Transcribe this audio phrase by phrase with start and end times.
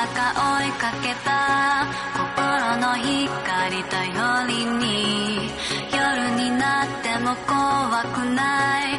[0.00, 1.84] 中追いかけた。
[2.16, 5.50] 心の光頼りに。
[5.94, 8.98] 夜になっても怖くない。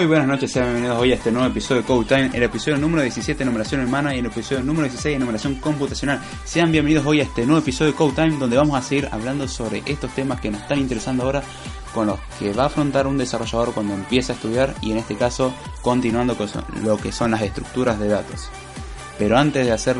[0.00, 2.78] Muy buenas noches, sean bienvenidos hoy a este nuevo episodio de Code Time, el episodio
[2.78, 6.22] número 17 numeración humana y el episodio número 16 de numeración computacional.
[6.42, 9.46] Sean bienvenidos hoy a este nuevo episodio de Code Time donde vamos a seguir hablando
[9.46, 11.42] sobre estos temas que nos están interesando ahora
[11.92, 15.16] con los que va a afrontar un desarrollador cuando empieza a estudiar y en este
[15.16, 15.52] caso
[15.82, 16.48] continuando con
[16.82, 18.48] lo que son las estructuras de datos.
[19.18, 19.98] Pero antes de hacer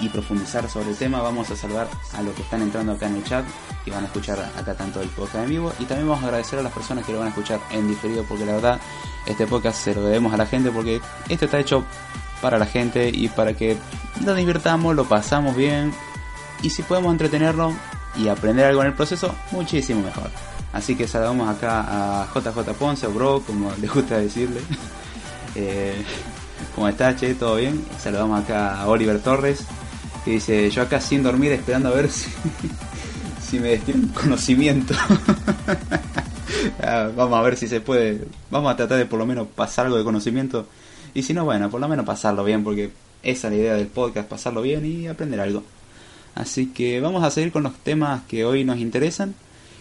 [0.00, 3.16] y profundizar sobre el tema, vamos a saludar a los que están entrando acá en
[3.16, 3.44] el chat
[3.84, 5.72] y van a escuchar acá tanto el podcast en vivo.
[5.78, 8.24] Y también vamos a agradecer a las personas que lo van a escuchar en diferido,
[8.24, 8.80] porque la verdad,
[9.26, 11.84] este podcast se lo debemos a la gente, porque esto está hecho
[12.40, 13.76] para la gente y para que
[14.20, 15.92] nos divirtamos, lo pasamos bien.
[16.62, 17.72] Y si podemos entretenerlo
[18.16, 20.30] y aprender algo en el proceso, muchísimo mejor.
[20.72, 24.60] Así que saludamos acá a JJ Ponce o Bro, como le gusta decirle.
[25.58, 26.04] Eh,
[26.74, 27.34] ¿Cómo está, Che?
[27.34, 27.82] ¿Todo bien?
[27.98, 29.64] Saludamos acá a Oliver Torres,
[30.26, 32.28] que dice, yo acá sin dormir esperando a ver si,
[33.48, 34.92] si me destinan conocimiento.
[36.82, 39.86] Ah, vamos a ver si se puede, vamos a tratar de por lo menos pasar
[39.86, 40.66] algo de conocimiento.
[41.12, 42.90] Y si no, bueno, por lo menos pasarlo bien, porque
[43.22, 45.62] esa es la idea del podcast, pasarlo bien y aprender algo.
[46.34, 49.34] Así que vamos a seguir con los temas que hoy nos interesan.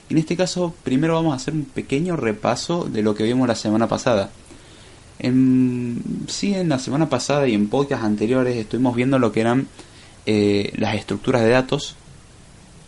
[0.10, 3.56] En este caso, primero vamos a hacer un pequeño repaso de lo que vimos la
[3.56, 4.30] semana pasada.
[5.20, 9.68] En, sí, en la semana pasada y en podcasts anteriores estuvimos viendo lo que eran
[10.26, 11.96] eh, las estructuras de datos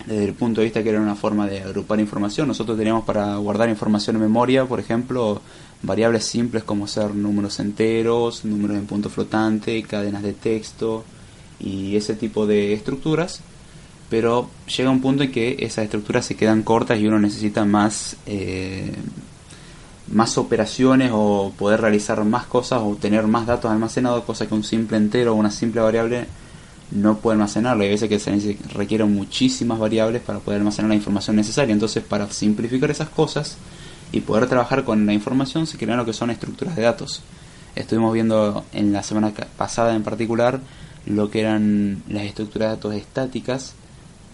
[0.08, 2.48] desde el punto de vista que era una forma de agrupar información.
[2.48, 5.42] Nosotros teníamos para guardar información en memoria, por ejemplo,
[5.84, 11.04] variables simples como ser números enteros, números en punto flotante, cadenas de texto
[11.60, 13.42] y ese tipo de estructuras.
[14.10, 18.16] Pero llega un punto en que esas estructuras se quedan cortas y uno necesita más
[18.26, 18.94] eh,
[20.10, 24.64] más operaciones o poder realizar más cosas o tener más datos almacenados, cosa que un
[24.64, 26.28] simple entero o una simple variable
[26.92, 27.84] no puede almacenarlo.
[27.84, 31.74] Hay veces que se requieren muchísimas variables para poder almacenar la información necesaria.
[31.74, 33.58] Entonces, para simplificar esas cosas
[34.12, 37.22] y poder trabajar con la información, se crean lo que son estructuras de datos.
[37.76, 40.62] Estuvimos viendo en la semana pasada en particular
[41.06, 43.74] lo que eran las estructuras de datos estáticas.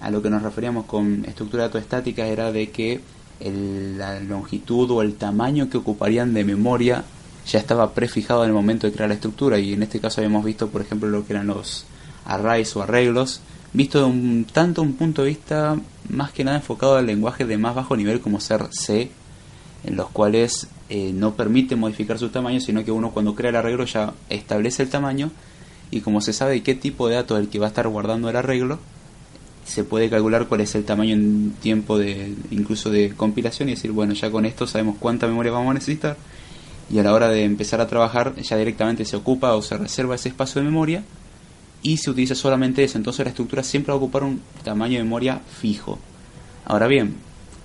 [0.01, 3.01] A lo que nos referíamos con estructuras de datos estáticas era de que
[3.39, 7.03] la longitud o el tamaño que ocuparían de memoria
[7.45, 10.45] ya estaba prefijado en el momento de crear la estructura y en este caso habíamos
[10.45, 11.85] visto por ejemplo lo que eran los
[12.25, 13.41] arrays o arreglos
[13.73, 15.77] visto de un tanto un punto de vista
[16.09, 19.09] más que nada enfocado al lenguaje de más bajo nivel como ser C
[19.83, 23.55] en los cuales eh, no permite modificar su tamaño sino que uno cuando crea el
[23.55, 25.31] arreglo ya establece el tamaño
[25.91, 28.35] y como se sabe qué tipo de datos el que va a estar guardando el
[28.35, 28.79] arreglo
[29.65, 33.91] se puede calcular cuál es el tamaño en tiempo de incluso de compilación y decir
[33.91, 36.17] bueno ya con esto sabemos cuánta memoria vamos a necesitar
[36.91, 40.15] y a la hora de empezar a trabajar ya directamente se ocupa o se reserva
[40.15, 41.03] ese espacio de memoria
[41.83, 42.97] y se utiliza solamente eso.
[42.97, 45.99] Entonces la estructura siempre va a ocupar un tamaño de memoria fijo.
[46.65, 47.15] Ahora bien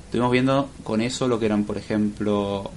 [0.05, 2.71] estuvimos viendo con eso lo que eran por ejemplo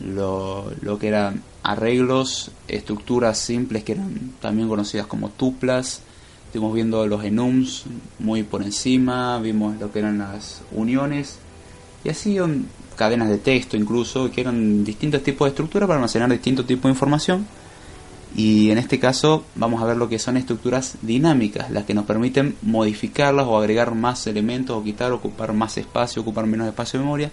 [0.00, 6.02] lo, que eran arreglos estructuras simples que eran también conocidas como tuplas.
[6.46, 7.84] Estuvimos viendo los enums
[8.18, 11.38] muy por encima, vimos lo que eran las uniones.
[12.04, 12.36] Y así
[12.96, 16.90] cadenas de texto incluso, que eran distintos tipos de estructuras para almacenar distintos tipos de
[16.90, 17.46] información.
[18.34, 22.06] Y en este caso vamos a ver lo que son estructuras dinámicas, las que nos
[22.06, 27.04] permiten modificarlas o agregar más elementos o quitar, ocupar más espacio, ocupar menos espacio de
[27.04, 27.30] memoria,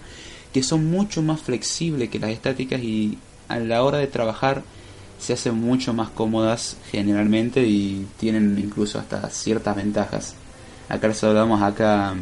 [0.52, 3.18] que son mucho más flexibles que las estáticas y
[3.48, 4.62] a la hora de trabajar
[5.18, 10.34] se hacen mucho más cómodas generalmente y tienen incluso hasta ciertas ventajas.
[10.88, 12.14] Acá les saludamos acá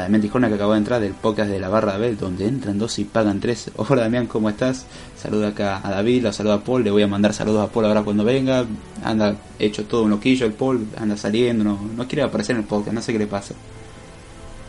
[0.00, 2.78] a Damián Tijona que acabó de entrar del podcast de la barra B, donde entran
[2.78, 3.70] dos y pagan tres.
[3.76, 4.86] Hola Damián, ¿cómo estás?
[5.16, 7.86] Saluda acá a David, lo saluda a Paul, le voy a mandar saludos a Paul
[7.86, 8.64] ahora cuando venga.
[9.04, 12.68] Anda hecho todo un loquillo el Paul, anda saliendo, no, no quiere aparecer en el
[12.68, 13.54] podcast, no sé qué le pasa.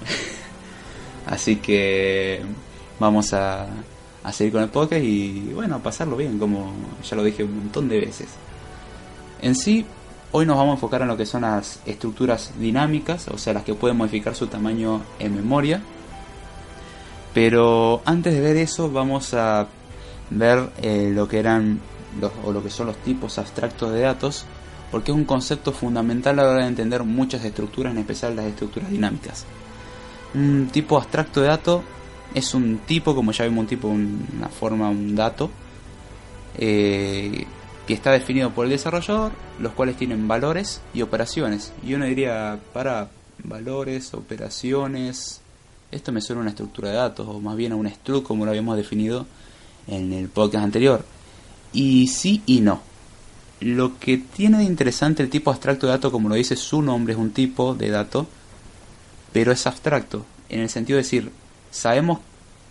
[1.28, 2.42] Así que
[3.00, 3.68] vamos a,
[4.24, 6.74] a seguir con el podcast y bueno, a pasarlo bien, como
[7.10, 8.28] ya lo dije un montón de veces.
[9.42, 9.86] En sí,
[10.32, 13.64] hoy nos vamos a enfocar en lo que son las estructuras dinámicas, o sea, las
[13.64, 15.82] que pueden modificar su tamaño en memoria.
[17.34, 19.68] Pero antes de ver eso, vamos a
[20.30, 21.80] ver eh, lo que eran
[22.44, 24.46] o lo que son los tipos abstractos de datos,
[24.92, 28.46] porque es un concepto fundamental a la hora de entender muchas estructuras, en especial las
[28.46, 29.46] estructuras dinámicas.
[30.34, 31.84] Un tipo abstracto de dato
[32.34, 35.50] es un tipo, como ya vimos, un tipo, una forma, un dato,
[36.58, 37.46] eh,
[37.92, 41.74] que está definido por el desarrollador, los cuales tienen valores y operaciones.
[41.86, 43.10] Y uno diría, para
[43.44, 45.42] valores, operaciones,
[45.92, 48.46] esto me suena a una estructura de datos, o más bien a un struct, como
[48.46, 49.28] lo habíamos definido
[49.88, 51.04] en el podcast anterior.
[51.74, 52.82] Y sí y no.
[53.60, 57.12] Lo que tiene de interesante el tipo abstracto de dato, como lo dice su nombre,
[57.12, 58.26] es un tipo de dato,
[59.34, 61.30] pero es abstracto, en el sentido de decir,
[61.72, 62.20] sabemos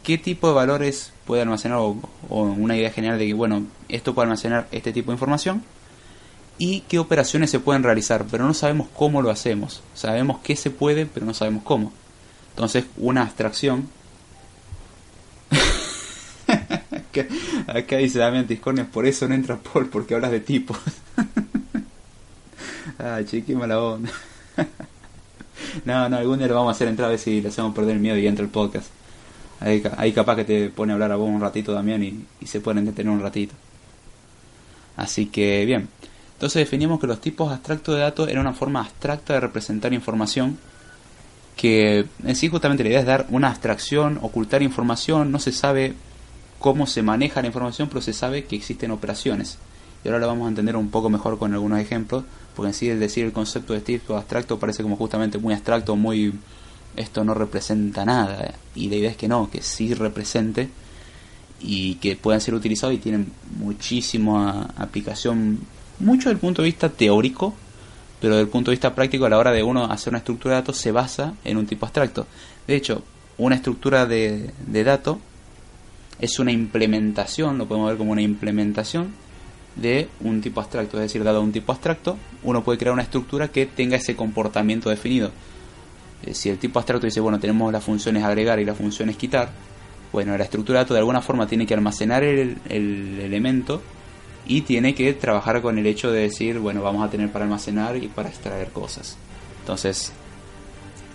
[0.02, 1.96] qué tipo de valores puede almacenar o,
[2.28, 5.62] una idea general de que, bueno, esto puede almacenar este tipo de información
[6.58, 9.82] y qué operaciones se pueden realizar, pero no sabemos cómo lo hacemos.
[9.94, 11.92] Sabemos qué se puede, pero no sabemos cómo.
[12.50, 13.88] Entonces, una abstracción.
[17.66, 20.76] acá, dice Damián Tiscornias, por eso no entra Paul, porque hablas de tipos.
[22.98, 24.10] ah, chiqui, mala onda.
[25.86, 27.94] no, no, algún día lo vamos a hacer entrar a ver si le hacemos perder
[27.94, 28.88] el miedo y entra el podcast.
[29.60, 32.86] Ahí, capaz que te pone a hablar a vos un ratito también y, se pueden
[32.86, 33.54] detener un ratito.
[34.96, 35.88] Así que bien.
[36.34, 40.58] Entonces definimos que los tipos abstractos de datos era una forma abstracta de representar información
[41.56, 45.94] que en sí justamente la idea es dar una abstracción, ocultar información, no se sabe
[46.58, 49.58] cómo se maneja la información, pero se sabe que existen operaciones.
[50.02, 52.24] Y ahora lo vamos a entender un poco mejor con algunos ejemplos,
[52.56, 55.96] porque en sí el decir el concepto de tipo abstracto parece como justamente muy abstracto,
[55.96, 56.32] muy
[56.96, 58.54] esto no representa nada.
[58.74, 60.68] Y la idea es que no, que sí represente
[61.60, 65.60] y que puedan ser utilizados y tienen muchísima aplicación,
[65.98, 67.54] mucho del punto de vista teórico,
[68.20, 70.60] pero del punto de vista práctico a la hora de uno hacer una estructura de
[70.62, 72.26] datos se basa en un tipo abstracto.
[72.66, 73.02] De hecho,
[73.38, 75.18] una estructura de, de datos
[76.18, 79.12] es una implementación, lo podemos ver como una implementación
[79.76, 83.48] de un tipo abstracto, es decir, dado un tipo abstracto, uno puede crear una estructura
[83.48, 85.30] que tenga ese comportamiento definido.
[86.24, 89.50] Eh, si el tipo abstracto dice, bueno, tenemos las funciones agregar y las funciones quitar,
[90.12, 93.80] bueno, la estructura de datos de alguna forma tiene que almacenar el, elemento
[94.46, 97.96] y tiene que trabajar con el hecho de decir, bueno, vamos a tener para almacenar
[97.96, 99.16] y para extraer cosas.
[99.60, 100.12] Entonces,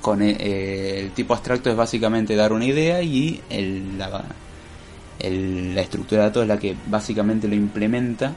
[0.01, 4.23] con el, eh, el tipo abstracto es básicamente dar una idea y el, la,
[5.19, 8.33] la estructura de datos es la que básicamente lo implementa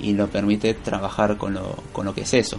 [0.00, 2.58] y lo permite trabajar con lo, con lo que es eso.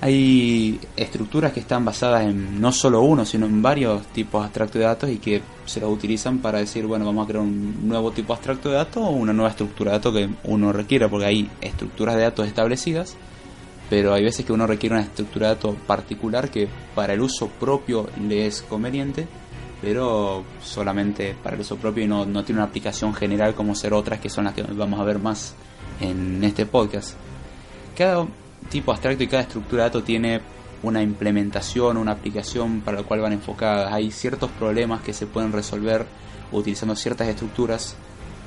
[0.00, 4.84] Hay estructuras que están basadas en no solo uno, sino en varios tipos abstractos de
[4.86, 8.34] datos y que se los utilizan para decir, bueno, vamos a crear un nuevo tipo
[8.34, 12.16] abstracto de datos o una nueva estructura de datos que uno requiera, porque hay estructuras
[12.16, 13.16] de datos establecidas,
[13.88, 17.48] pero hay veces que uno requiere una estructura de datos particular que para el uso
[17.48, 19.26] propio le es conveniente,
[19.80, 23.94] pero solamente para el uso propio y no, no tiene una aplicación general como ser
[23.94, 25.54] otras que son las que vamos a ver más
[26.00, 27.14] en este podcast.
[27.96, 28.26] Cada
[28.68, 30.40] tipo abstracto y cada estructura de datos tiene
[30.82, 33.92] una implementación, una aplicación para la cual van enfocadas.
[33.92, 36.06] Hay ciertos problemas que se pueden resolver
[36.52, 37.96] utilizando ciertas estructuras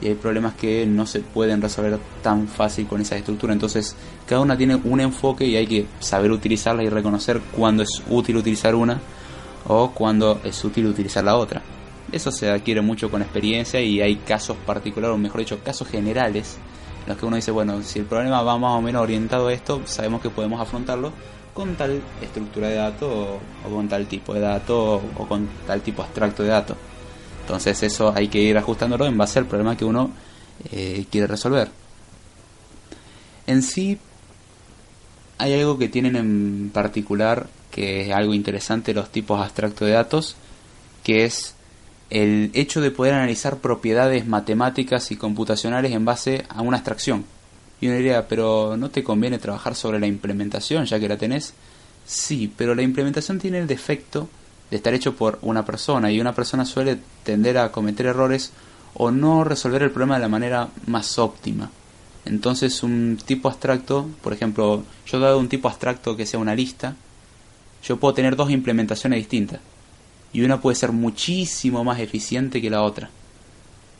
[0.01, 3.53] y hay problemas que no se pueden resolver tan fácil con esa estructura.
[3.53, 3.95] Entonces,
[4.25, 8.37] cada una tiene un enfoque y hay que saber utilizarla y reconocer cuándo es útil
[8.37, 8.99] utilizar una
[9.67, 11.61] o cuándo es útil utilizar la otra.
[12.11, 16.57] Eso se adquiere mucho con experiencia y hay casos particulares, o mejor dicho, casos generales,
[17.09, 19.81] los que uno dice, bueno, si el problema va más o menos orientado a esto,
[19.85, 21.11] sabemos que podemos afrontarlo
[21.55, 26.03] con tal estructura de datos o, con tal tipo de datos o con tal tipo
[26.03, 26.77] abstracto de datos.
[27.41, 30.11] Entonces eso hay que ir ajustándolo en base al problema que uno
[30.71, 31.71] eh, quiere resolver.
[33.47, 33.97] En sí,
[35.39, 40.35] hay algo que tienen en particular que es algo interesante los tipos abstractos de datos,
[41.03, 41.55] que es
[42.09, 47.25] el hecho de poder analizar propiedades matemáticas y computacionales en base a una abstracción.
[47.81, 51.53] Y uno diría, pero ¿no te conviene trabajar sobre la implementación ya que la tenés?
[52.05, 54.27] Sí, pero la implementación tiene el defecto
[54.69, 58.51] de estar hecho por una persona y una persona suele tender a cometer errores
[58.95, 61.69] o no resolver el problema de la manera más óptima.
[62.25, 66.95] Entonces un tipo abstracto, por ejemplo, yo dado un tipo abstracto que sea una lista,
[67.83, 69.61] yo puedo tener dos implementaciones distintas
[70.33, 73.09] y una puede ser muchísimo más eficiente que la otra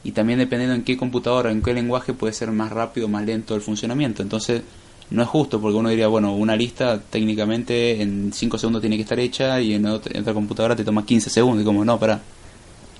[0.04, 3.26] y también dependiendo en qué computadora, en qué lenguaje puede ser más rápido o más
[3.26, 4.22] lento el funcionamiento.
[4.22, 4.62] Entonces
[5.10, 9.02] no es justo porque uno diría, bueno, una lista técnicamente en 5 segundos tiene que
[9.02, 12.22] estar hecha y en otra, computadora te toma 15 segundos y como no, para,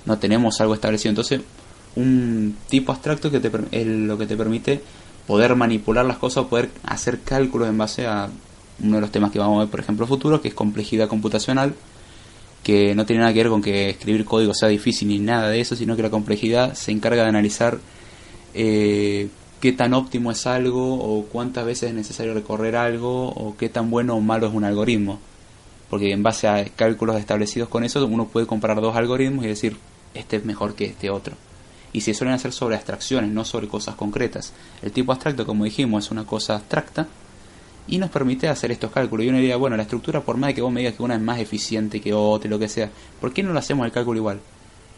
[0.04, 1.10] no tenemos algo establecido.
[1.10, 1.40] Entonces
[1.96, 4.80] un tipo abstracto que te, es lo que te permite
[5.26, 8.28] poder manipular las cosas poder hacer cálculos en base a
[8.82, 11.74] uno de los temas que vamos a ver, por ejemplo, futuro, que es complejidad computacional
[12.62, 15.60] que no tiene nada que ver con que escribir código sea difícil ni nada de
[15.60, 17.78] eso, sino que la complejidad se encarga de analizar
[18.54, 19.28] eh,
[19.60, 23.90] qué tan óptimo es algo o cuántas veces es necesario recorrer algo o qué tan
[23.90, 25.18] bueno o malo es un algoritmo.
[25.88, 29.76] Porque en base a cálculos establecidos con eso uno puede comparar dos algoritmos y decir
[30.14, 31.34] este es mejor que este otro.
[31.92, 34.52] Y se suelen hacer sobre abstracciones, no sobre cosas concretas.
[34.82, 37.08] El tipo abstracto, como dijimos, es una cosa abstracta
[37.88, 39.26] y nos permite hacer estos cálculos.
[39.26, 41.14] Y uno diría, bueno, la estructura, por más de que vos me digas que una
[41.14, 44.18] es más eficiente que otra, lo que sea, ¿por qué no lo hacemos el cálculo
[44.18, 44.40] igual?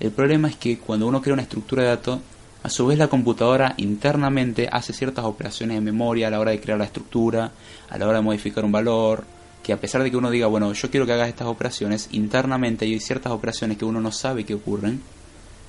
[0.00, 2.20] El problema es que cuando uno crea una estructura de datos,
[2.62, 6.60] a su vez la computadora internamente hace ciertas operaciones de memoria a la hora de
[6.60, 7.50] crear la estructura,
[7.90, 9.24] a la hora de modificar un valor,
[9.62, 12.84] que a pesar de que uno diga, bueno, yo quiero que hagas estas operaciones, internamente
[12.84, 15.00] hay ciertas operaciones que uno no sabe que ocurren,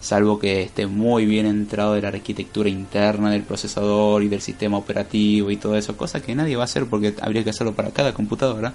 [0.04, 4.78] salvo que esté muy bien entrado de la arquitectura interna del procesador y del sistema
[4.78, 7.92] operativo y todo eso, cosa que nadie va a hacer porque habría que hacerlo para
[7.92, 8.74] cada computadora.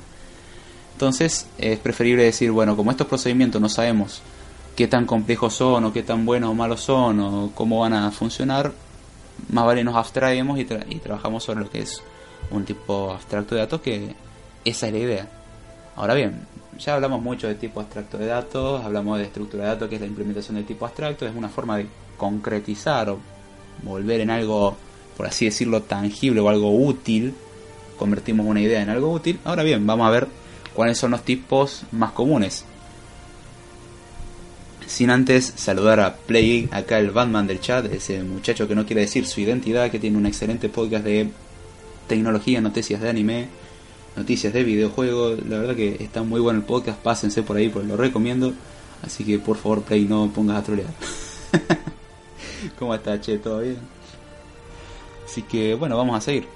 [0.95, 4.23] Entonces es preferible decir, bueno, como estos procedimientos no sabemos
[4.75, 8.11] qué tan complejos son o qué tan buenos o malos son o cómo van a
[8.11, 8.73] funcionar,
[9.51, 12.03] más vale nos abstraemos y, y trabajamos sobre lo que es
[12.51, 14.15] un tipo abstracto de datos que
[14.65, 15.29] esa es la idea.
[15.95, 16.41] Ahora bien,
[16.79, 20.01] ya hablamos mucho de tipo abstracto de datos, hablamos de estructura de datos, que es
[20.01, 23.19] la implementación del tipo abstracto, es una forma de concretizar o
[23.83, 24.77] volver en algo,
[25.17, 27.35] por así decirlo, tangible o algo útil.
[27.99, 29.41] Convertimos una idea en algo útil.
[29.45, 30.29] Ahora bien, vamos a ver
[30.73, 32.65] cuáles son los tipos más comunes.
[34.87, 39.03] Sin antes saludar a Play, acá el Batman del chat, ese muchacho que no quiere
[39.03, 41.29] decir su identidad, que tiene un excelente podcast de
[42.07, 43.49] tecnología, noticias de anime,
[44.19, 45.47] noticias de videojuegos.
[45.47, 48.53] La verdad que está muy bueno el podcast, pásense por ahí, pues lo recomiendo.
[49.03, 50.91] Así que por favor, Play, no pongas a trolear.
[52.79, 53.39] ¿Cómo está, che?
[53.39, 53.79] ¿Todo bien?
[55.25, 56.47] Así que bueno, vamos a seguir.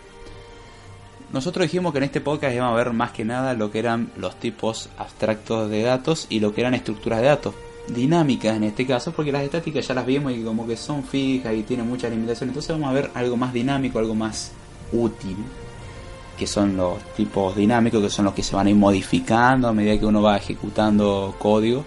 [1.33, 4.11] Nosotros dijimos que en este podcast íbamos a ver más que nada lo que eran
[4.17, 7.55] los tipos abstractos de datos y lo que eran estructuras de datos.
[7.89, 11.55] Dinámicas en este caso, porque las estáticas ya las vimos y como que son fijas
[11.55, 12.51] y tienen muchas limitaciones.
[12.51, 14.53] Entonces vamos a ver algo más dinámico, algo más
[14.93, 15.37] útil
[16.37, 19.73] que son los tipos dinámicos, que son los que se van a ir modificando a
[19.73, 21.85] medida que uno va ejecutando código.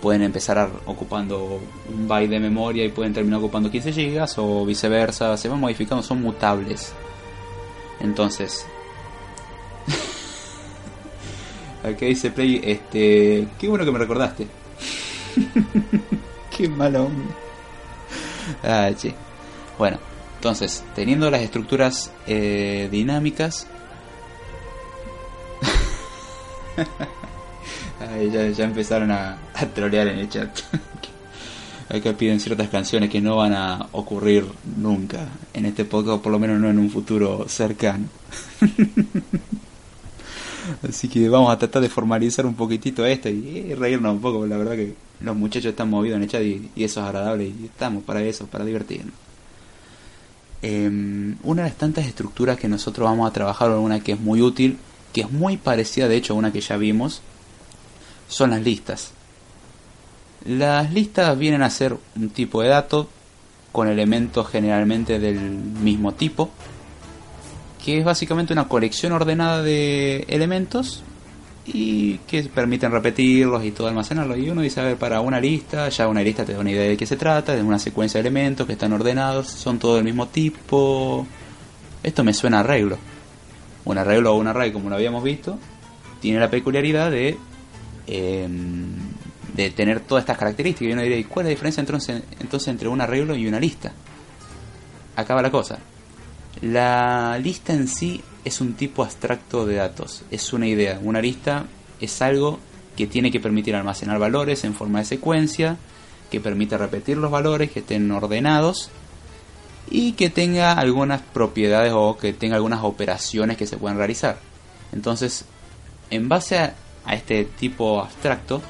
[0.00, 1.60] Pueden empezar ocupando
[1.92, 6.02] un byte de memoria y pueden terminar ocupando 15 GB o viceversa, se van modificando,
[6.02, 6.92] son mutables.
[8.00, 8.66] Entonces,
[11.84, 14.46] Aquí dice Play, este, qué bueno que me recordaste.
[16.56, 17.10] qué malo.
[18.62, 19.14] Ah, che.
[19.78, 19.98] Bueno,
[20.40, 23.66] entonces, teniendo las estructuras eh, dinámicas,
[28.56, 29.36] ya, empezaron a,
[29.74, 30.48] trolear en el chat.
[31.90, 34.46] Acá piden ciertas canciones que no van a ocurrir
[34.78, 38.06] nunca en este podcast, o por lo menos no en un futuro cercano.
[40.88, 44.56] Así que vamos a tratar de formalizar un poquitito esto y, reírnos un poco, la
[44.56, 48.02] verdad que los muchachos están movidos en el chat y, eso es agradable y estamos
[48.04, 49.12] para eso, para divertirnos.
[50.62, 54.42] Em, una de las tantas estructuras que nosotros vamos a trabajar, una que es muy
[54.42, 54.78] útil,
[55.12, 57.22] que es muy parecida de hecho a una que ya vimos,
[58.28, 59.12] son las listas.
[60.44, 63.08] Las listas vienen a ser un tipo de dato
[63.72, 66.50] con elementos generalmente del mismo tipo,
[67.84, 71.02] que es básicamente una colección ordenada de elementos
[71.66, 74.38] y que permiten repetirlos y todo almacenarlos.
[74.38, 76.88] Y uno dice, a ver, para una lista, ya una lista te da una idea
[76.88, 80.04] de qué se trata, de una secuencia de elementos que están ordenados, son todos del
[80.04, 81.26] mismo tipo.
[82.02, 82.98] Esto me suena a arreglo.
[83.84, 85.58] Un arreglo o un array, como lo habíamos visto,
[86.20, 87.36] tiene la peculiaridad de,
[88.06, 88.92] em,
[89.54, 90.90] de tener todas estas características.
[90.90, 91.80] Y uno diría, ¿y cuál es la diferencia
[92.40, 93.92] entonces entre un arreglo y una lista?
[95.16, 95.78] Acaba la cosa.
[96.62, 100.98] La lista en sí es un tipo abstracto de datos, es una idea.
[101.02, 101.66] Una lista
[102.00, 102.58] es algo
[102.96, 105.76] que tiene que permitir almacenar valores en forma de secuencia,
[106.30, 108.90] que permite repetir los valores, que estén ordenados
[109.90, 114.38] y que tenga algunas propiedades o que tenga algunas operaciones que se puedan realizar.
[114.92, 115.44] Entonces,
[116.10, 116.74] en base a,
[117.12, 118.62] este tipo abstracto,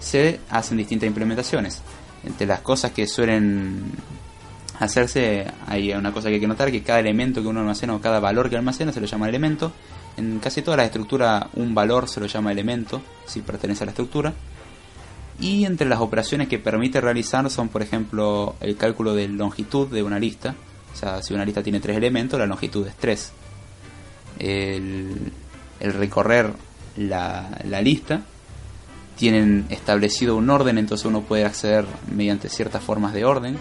[0.00, 1.82] se hacen distintas implementaciones.
[2.24, 3.92] Entre las cosas que suelen
[4.78, 8.00] hacerse, hay una cosa que hay que notar, que cada elemento que uno almacena o
[8.00, 9.72] cada valor que almacena se lo llama elemento.
[10.16, 13.90] En casi toda la estructura un valor se lo llama elemento, si pertenece a la
[13.90, 14.32] estructura.
[15.38, 20.02] Y entre las operaciones que permite realizar son, por ejemplo, el cálculo de longitud de
[20.02, 20.54] una lista.
[20.94, 23.32] O sea, si una lista tiene tres elementos, la longitud es 3.
[24.38, 25.32] El,
[25.80, 26.52] recorrer
[26.96, 28.22] la, la lista
[29.16, 33.58] tienen establecido un orden, entonces uno puede acceder mediante ciertas formas de orden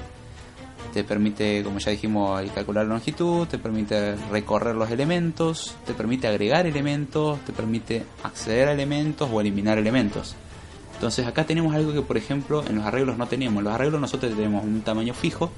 [0.93, 6.27] te permite, como ya dijimos, calcular la longitud, te permite recorrer los elementos, te permite
[6.27, 10.35] agregar elementos, te permite acceder a elementos o eliminar elementos.
[10.95, 13.59] Entonces acá tenemos algo que por ejemplo en los arreglos no teníamos.
[13.59, 15.51] En los arreglos nosotros tenemos un tamaño fijo.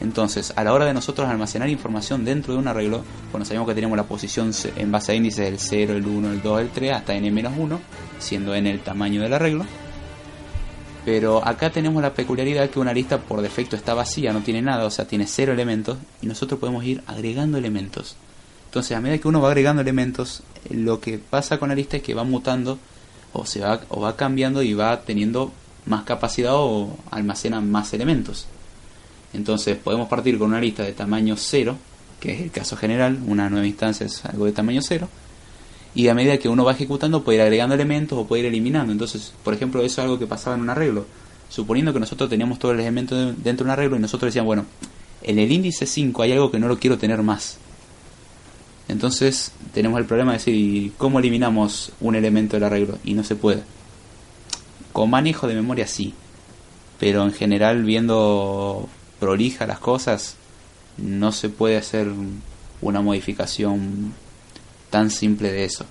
[0.00, 3.74] Entonces a la hora de nosotros almacenar información dentro de un arreglo, cuando sabemos que
[3.74, 6.92] tenemos la posición en base a índices del 0, el 1, el 2, el 3
[6.92, 7.78] hasta n-1,
[8.18, 9.64] siendo n el tamaño del arreglo,
[11.04, 14.84] pero acá tenemos la peculiaridad que una lista por defecto está vacía, no tiene nada,
[14.84, 18.16] o sea, tiene cero elementos y nosotros podemos ir agregando elementos.
[18.66, 22.02] Entonces, a medida que uno va agregando elementos, lo que pasa con la lista es
[22.02, 22.78] que va mutando
[23.32, 25.52] o se va o va cambiando y va teniendo
[25.86, 28.46] más capacidad o almacena más elementos.
[29.34, 31.76] Entonces, podemos partir con una lista de tamaño cero,
[32.20, 35.08] que es el caso general, una nueva instancia es algo de tamaño cero
[35.94, 38.92] y a medida que uno va ejecutando puede ir agregando elementos o puede ir eliminando.
[38.92, 41.04] Entonces, por ejemplo, eso es algo que pasaba en un arreglo.
[41.48, 44.64] Suponiendo que nosotros teníamos todos los elementos dentro de un arreglo y nosotros decíamos, bueno,
[45.22, 47.58] en el índice 5 hay algo que no lo quiero tener más.
[48.88, 52.98] Entonces tenemos el problema de decir, ¿cómo eliminamos un elemento del arreglo?
[53.04, 53.62] Y no se puede.
[54.92, 56.14] Con manejo de memoria sí,
[56.98, 58.88] pero en general viendo
[59.20, 60.36] prolija las cosas,
[60.96, 62.08] no se puede hacer
[62.80, 64.12] una modificación
[64.92, 65.86] tan simple de eso.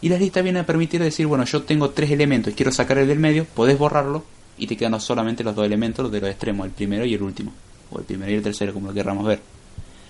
[0.00, 2.98] Y la lista viene a permitir decir, bueno, yo tengo tres elementos y quiero sacar
[2.98, 4.24] el del medio, podés borrarlo
[4.56, 7.52] y te quedan solamente los dos elementos de los extremos, el primero y el último,
[7.90, 9.40] o el primero y el tercero, como lo querramos ver.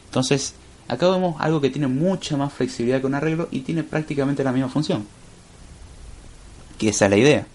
[0.04, 0.54] Entonces,
[0.88, 4.52] acá vemos algo que tiene mucha más flexibilidad que un arreglo y tiene prácticamente la
[4.52, 5.06] misma función.
[6.76, 7.46] Que esa es la idea.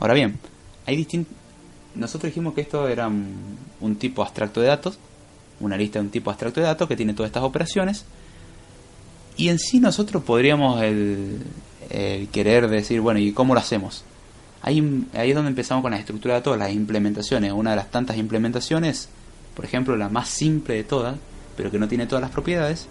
[0.00, 0.38] Ahora bien,
[0.86, 1.34] hay distintos...
[1.94, 4.98] Nosotros dijimos que esto era un tipo abstracto de datos,
[5.60, 8.04] una lista de un tipo abstracto de datos que tiene todas estas operaciones
[9.36, 11.40] y en sí nosotros podríamos el,
[12.32, 14.04] querer decir, bueno, ¿y cómo lo hacemos?
[14.62, 17.52] Ahí, ahí es donde empezamos con la estructura de todas las implementaciones.
[17.52, 19.08] Una de las tantas implementaciones,
[19.54, 21.16] por ejemplo, la más simple de todas,
[21.56, 22.86] pero que no tiene todas las propiedades,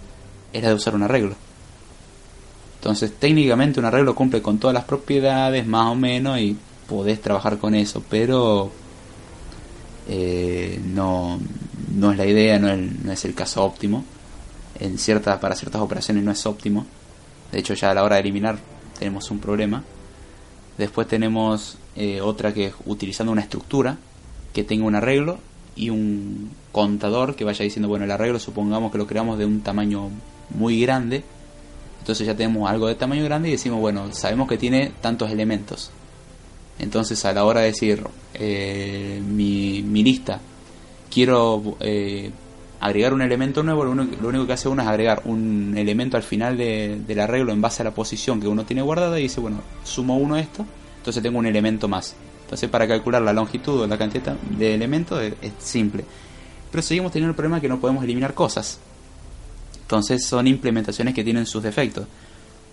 [0.51, 1.35] era de usar un arreglo.
[2.75, 7.57] Entonces, técnicamente un arreglo cumple con todas las propiedades, más o menos, y podés trabajar
[7.57, 8.71] con eso, pero
[10.07, 11.39] eh, no,
[11.95, 14.03] no es la idea, no no es el caso óptimo
[14.79, 16.85] en cierta, para ciertas operaciones no es óptimo.
[17.51, 18.57] De hecho, ya a la hora de eliminar
[18.97, 19.83] tenemos un problema.
[20.77, 23.97] Después tenemos eh, otra que es utilizando una estructura
[24.53, 25.39] que tenga un arreglo
[25.75, 29.61] y un contador que vaya diciendo, bueno, el arreglo supongamos que lo creamos de un
[29.61, 30.09] tamaño
[30.51, 31.23] muy grande.
[31.99, 35.91] Entonces ya tenemos algo de tamaño grande y decimos, bueno, sabemos que tiene tantos elementos.
[36.79, 40.39] Entonces a la hora de decir eh, mi, mi, lista,
[41.11, 42.31] quiero eh,
[42.83, 46.57] agregar un elemento nuevo, lo único, que hace uno es agregar un elemento al final
[46.57, 50.17] del arreglo en base a la posición que uno tiene guardada y dice, bueno, sumo
[50.17, 50.65] uno esto,
[50.97, 52.13] entonces tengo un elemento más.
[52.41, 56.03] Entonces para calcular la longitud o la cantidad de elementos es, simple.
[56.71, 58.79] Pero seguimos teniendo el problema que no podemos eliminar cosas.
[59.81, 62.05] Entonces son implementaciones que tienen sus defectos.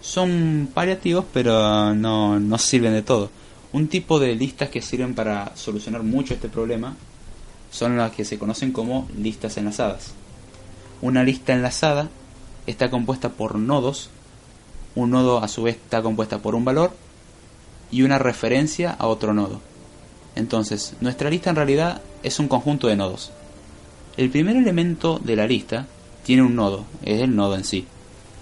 [0.01, 3.31] Son paliativos, pero no, no sirven de todo.
[3.73, 6.97] Un tipo de listas que sirven para solucionar mucho este problema
[7.71, 10.13] son las que se conocen como listas enlazadas.
[11.03, 12.09] Una lista enlazada
[12.67, 14.11] está compuesta por nodos,
[14.95, 16.93] un nodo a su vez está compuesta por un valor
[17.91, 19.61] y una referencia a otro nodo.
[20.37, 23.31] Entonces, nuestra lista en realidad es un conjunto de nodos.
[24.17, 25.87] El primer elemento de la lista
[26.25, 27.87] tiene un nodo, es el nodo en sí.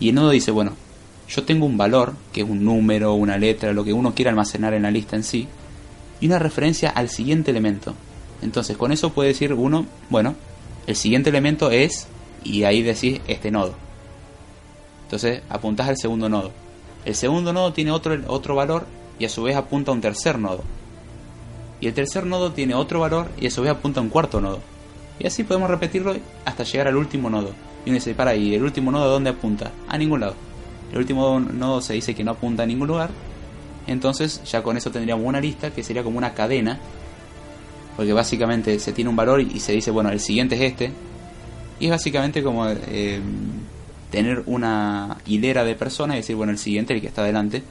[0.00, 0.72] Y el nodo dice, bueno,
[1.28, 4.74] yo tengo un valor, que es un número, una letra, lo que uno quiera almacenar
[4.74, 5.46] en la lista en sí,
[6.20, 7.94] y una referencia al siguiente elemento.
[8.42, 10.34] Entonces con eso puede decir uno, bueno,
[10.86, 12.06] el siguiente elemento es,
[12.44, 13.74] y ahí decís este nodo.
[15.04, 16.52] Entonces apuntás al segundo nodo.
[17.04, 18.86] El segundo nodo tiene otro, otro valor
[19.18, 20.62] y a su vez apunta a un tercer nodo.
[21.80, 24.40] Y el tercer nodo tiene otro valor y a su vez apunta a un cuarto
[24.40, 24.60] nodo.
[25.18, 27.52] Y así podemos repetirlo hasta llegar al último nodo.
[27.84, 29.72] Y uno dice, para, ¿y el último nodo a dónde apunta?
[29.88, 30.34] A ningún lado.
[30.92, 33.10] El último nodo se dice que no apunta a ningún lugar.
[33.86, 36.78] Entonces ya con eso tendríamos una lista que sería como una cadena.
[37.98, 40.92] Porque básicamente se tiene un valor y se dice, bueno, el siguiente es este.
[41.80, 43.20] Y es básicamente como eh,
[44.12, 47.64] tener una hilera de personas y decir, bueno, el siguiente, el que está adelante.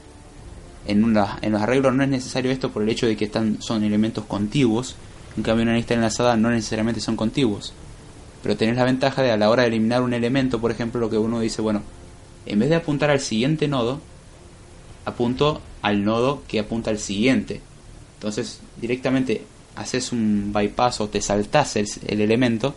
[0.86, 3.84] En, en los arreglos no es necesario esto por el hecho de que están, son
[3.84, 4.96] elementos contiguos.
[5.38, 7.72] En cambio, una lista enlazada no necesariamente son contiguos.
[8.42, 11.08] Pero tenés la ventaja de a la hora de eliminar un elemento, por ejemplo, lo
[11.08, 11.80] que uno dice, bueno,
[12.44, 14.02] en vez de apuntar al siguiente nodo,
[15.06, 17.62] apunto al nodo que apunta al siguiente.
[18.18, 19.46] Entonces, directamente
[19.78, 21.88] haces un bypass o te saltas el,
[22.20, 22.74] elemento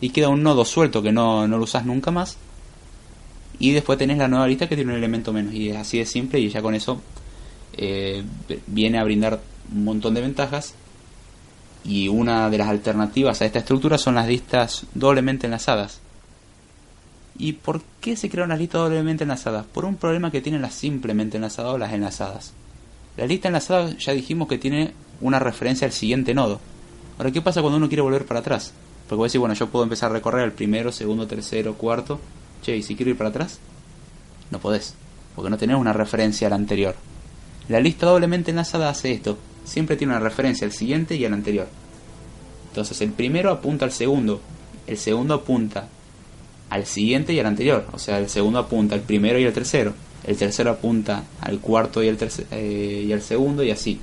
[0.00, 2.36] y queda un nodo suelto que no, no lo usas nunca más.
[3.58, 5.52] Y después tenés la nueva lista que tiene un elemento menos.
[5.52, 7.00] Y es así de simple y ya con eso
[7.76, 8.22] eh,
[8.66, 9.40] viene a brindar
[9.72, 10.74] un montón de ventajas.
[11.84, 16.00] Y una de las alternativas a esta estructura son las listas doblemente enlazadas.
[17.38, 19.64] ¿Y por qué se crearon las listas doblemente enlazadas?
[19.66, 22.52] Por un problema que tienen las simplemente enlazadas o las enlazadas.
[23.16, 26.60] La lista enlazada ya dijimos que tiene una referencia al siguiente nodo.
[27.18, 28.72] Ahora, ¿qué pasa cuando uno quiere volver para atrás?
[29.08, 32.20] Porque voy a decir, bueno, yo puedo empezar a recorrer el primero, segundo, tercero, cuarto.
[32.62, 33.58] Che, ¿y si quiero ir para atrás?
[34.50, 34.94] No podés,
[35.34, 36.94] porque no tenés una referencia al anterior.
[37.68, 39.38] La lista doblemente enlazada hace esto.
[39.64, 41.68] Siempre tiene una referencia al siguiente y al anterior.
[42.68, 44.40] Entonces, el primero apunta al segundo.
[44.86, 45.88] El segundo apunta
[46.70, 47.86] al siguiente y al anterior.
[47.92, 49.94] O sea, el segundo apunta al primero y al tercero.
[50.24, 52.18] El tercero apunta al cuarto y al,
[52.50, 54.00] eh, y al segundo y así.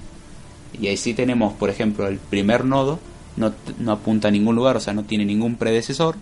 [0.80, 3.00] Y ahí sí tenemos, por ejemplo, el primer nodo
[3.38, 6.16] no, no apunta a ningún lugar, o sea, no tiene ningún predecesor.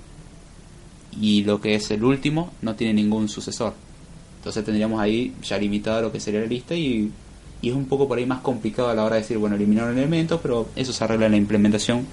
[1.20, 3.74] Y lo que es el último no tiene ningún sucesor.
[4.38, 7.12] Entonces tendríamos ahí ya limitado lo que sería la lista y,
[7.62, 9.90] y es un poco por ahí más complicado a la hora de decir, bueno, eliminar
[9.90, 12.06] un elemento, pero eso se arregla en la implementación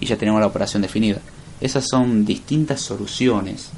[0.00, 1.20] y ya tenemos la operación definida.
[1.60, 3.70] Esas son distintas soluciones.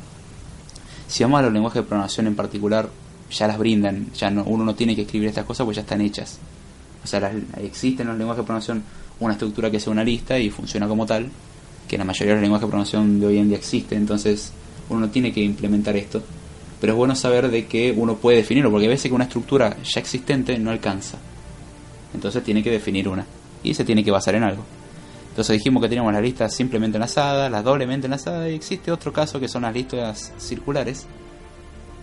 [1.09, 2.89] Si vamos a los lenguajes de programación en particular,
[3.31, 6.01] ya las brindan, ya no, uno no tiene que escribir estas cosas pues ya están
[6.01, 6.39] hechas.
[7.09, 8.83] Sea, las, existe en los lenguajes de programación
[9.21, 11.31] una estructura que sea una lista y funciona como tal,
[11.89, 14.53] que en la mayoría de los lenguajes de programación de hoy en día existe, entonces
[14.91, 16.23] uno no tiene que implementar esto.
[16.81, 19.77] Pero es bueno saber de que uno puede definirlo, porque a veces que una estructura
[19.83, 21.19] ya existente no alcanza.
[22.15, 23.27] Entonces tiene que definir una.
[23.63, 24.65] Y se tiene que basar en algo.
[25.31, 29.41] Entonces dijimos que teníamos las listas simplemente enlazadas, las doblemente enlazadas y existe otro caso
[29.41, 31.07] que son las listas circulares,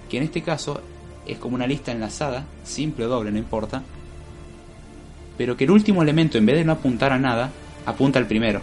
[0.09, 0.81] que en este caso
[1.25, 3.83] es como una lista enlazada, simple o doble, no importa,
[5.37, 7.51] pero que el último elemento en vez de no apuntar a nada,
[7.85, 8.61] apunta al primero.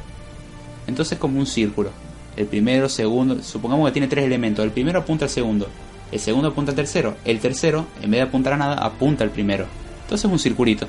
[0.87, 1.91] Entonces es como un círculo.
[2.37, 5.69] El primero, segundo, supongamos que tiene tres elementos, el primero apunta al segundo,
[6.11, 9.31] el segundo apunta al tercero, el tercero, en vez de apuntar a nada, apunta al
[9.31, 9.67] primero.
[10.03, 10.87] Entonces es un circulito.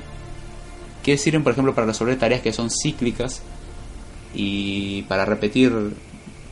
[1.02, 3.42] Que sirven, por ejemplo, para resolver tareas que son cíclicas
[4.34, 5.72] y para repetir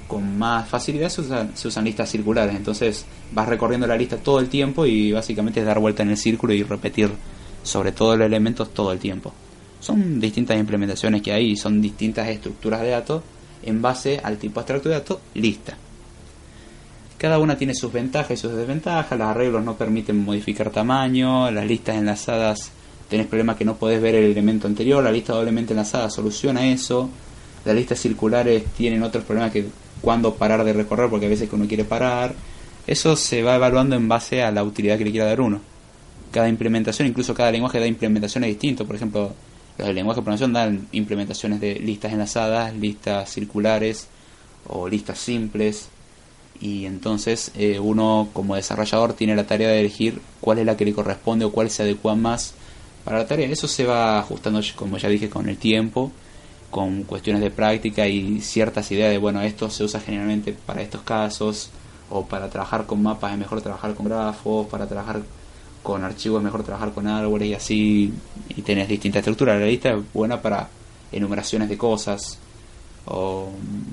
[0.06, 2.54] con más facilidad se usan, listas circulares.
[2.54, 6.18] Entonces vas recorriendo la lista todo el tiempo y básicamente es dar vuelta en el
[6.18, 7.10] círculo y repetir
[7.62, 9.32] sobre todos los elementos todo el tiempo.
[9.80, 13.22] Son distintas implementaciones que hay son distintas estructuras de datos
[13.62, 15.76] en base al tipo abstracto de datos lista.
[17.18, 21.66] Cada una tiene sus ventajas y sus desventajas, los arreglos no permiten modificar tamaño, las
[21.66, 22.72] listas enlazadas
[23.08, 27.10] tenés problemas que no podés ver el elemento anterior, la lista doblemente enlazada soluciona eso,
[27.64, 29.66] las listas circulares tienen otros problemas que
[30.02, 32.34] cuando parar de recorrer, porque a veces que uno quiere parar.
[32.86, 35.60] Eso se va evaluando en base a la utilidad que le quiera dar uno.
[36.32, 38.86] Cada implementación, incluso cada lenguaje da implementaciones distintas.
[38.86, 39.32] Por ejemplo,
[39.78, 44.08] los de lenguaje de programación dan implementaciones de listas enlazadas, listas circulares
[44.66, 45.88] o listas simples.
[46.60, 50.84] Y entonces eh, uno como desarrollador tiene la tarea de elegir cuál es la que
[50.84, 52.54] le corresponde o cuál se adecua más
[53.04, 53.48] para la tarea.
[53.48, 56.12] Eso se va ajustando, como ya dije, con el tiempo
[56.70, 61.02] con cuestiones de práctica y ciertas ideas de, bueno, esto se usa generalmente para estos
[61.02, 61.70] casos,
[62.12, 65.22] o para trabajar con mapas es mejor trabajar con grafos, para trabajar
[65.82, 68.12] con archivos es mejor trabajar con árboles y así
[68.56, 69.58] y tenés distintas estructuras.
[69.58, 70.68] La lista es buena para
[71.10, 72.38] enumeraciones de cosas
[73.06, 73.50] o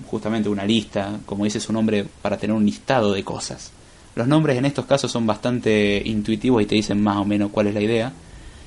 [0.07, 3.71] justamente una lista, como dice su nombre, para tener un listado de cosas.
[4.15, 7.67] Los nombres en estos casos son bastante intuitivos y te dicen más o menos cuál
[7.67, 8.13] es la idea.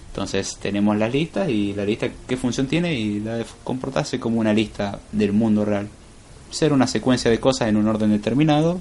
[0.08, 4.40] Entonces tenemos las listas y la lista qué función tiene y la de comportarse como
[4.40, 5.88] una lista del mundo real.
[6.50, 8.78] Ser una secuencia de cosas en un orden determinado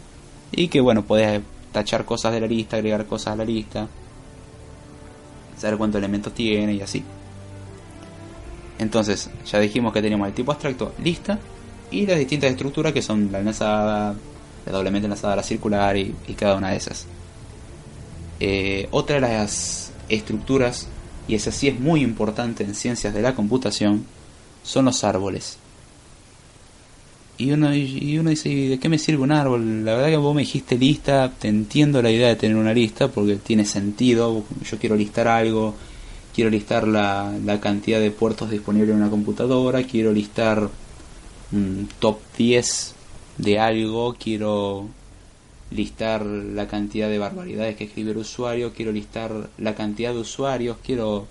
[0.52, 3.88] y que bueno, podés tachar cosas de la lista, agregar cosas a la lista,
[5.62, 7.04] saber cuántos elementos tiene y así.
[8.80, 11.38] Entonces, ya dijimos que tenemos el tipo abstracto lista
[11.92, 14.16] y las distintas estructuras que son la enlazada,
[14.66, 17.06] la doblemente enlazada, la circular y, cada una de esas.
[18.40, 20.88] Eh, otra de las estructuras,
[21.28, 24.06] y esa sí es muy importante en ciencias de la computación,
[24.64, 25.58] son los árboles.
[27.42, 29.84] Y uno, y uno dice, ¿de qué me sirve un árbol?
[29.84, 33.08] La verdad que vos me dijiste lista, te entiendo la idea de tener una lista
[33.08, 35.74] porque tiene sentido, yo quiero listar algo,
[36.36, 40.70] quiero listar la, la cantidad de puertos disponibles en una computadora, quiero listar
[41.98, 42.94] top 10
[43.40, 44.88] de algo, quiero
[45.72, 50.78] listar la cantidad de barbaridades que escribe el usuario, quiero listar la cantidad de usuarios,
[50.84, 51.26] quiero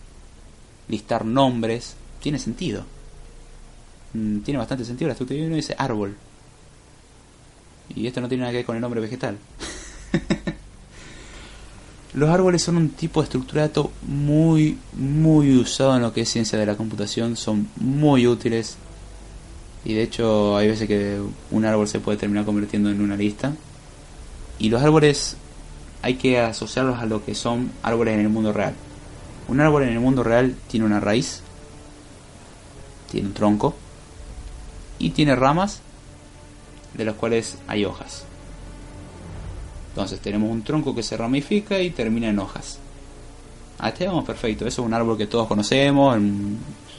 [0.88, 2.84] listar nombres, tiene sentido.
[4.12, 6.16] Mm, tiene bastante sentido la estructura y uno dice árbol.
[7.94, 9.38] Y esto no tiene nada que ver con el nombre vegetal.
[12.14, 16.58] Los árboles son un tipo de estructurato muy, muy usado en lo que es ciencia
[16.58, 18.76] de la computación, son muy útiles.
[19.84, 21.20] Y de hecho hay veces que
[21.50, 23.52] un árbol se puede terminar convirtiendo en una lista.
[24.58, 25.36] Y los árboles
[26.02, 28.74] hay que asociarlos a lo que son árboles en el mundo real.
[29.48, 31.42] Un árbol en el mundo real tiene una raíz,
[33.10, 33.74] tiene un tronco
[35.00, 35.80] y tiene ramas
[36.94, 38.24] de las cuales hay hojas.
[39.88, 42.78] Entonces tenemos un tronco que se ramifica y termina en hojas.
[43.78, 44.66] Hasta vamos perfecto.
[44.66, 46.16] Eso es un árbol que todos conocemos.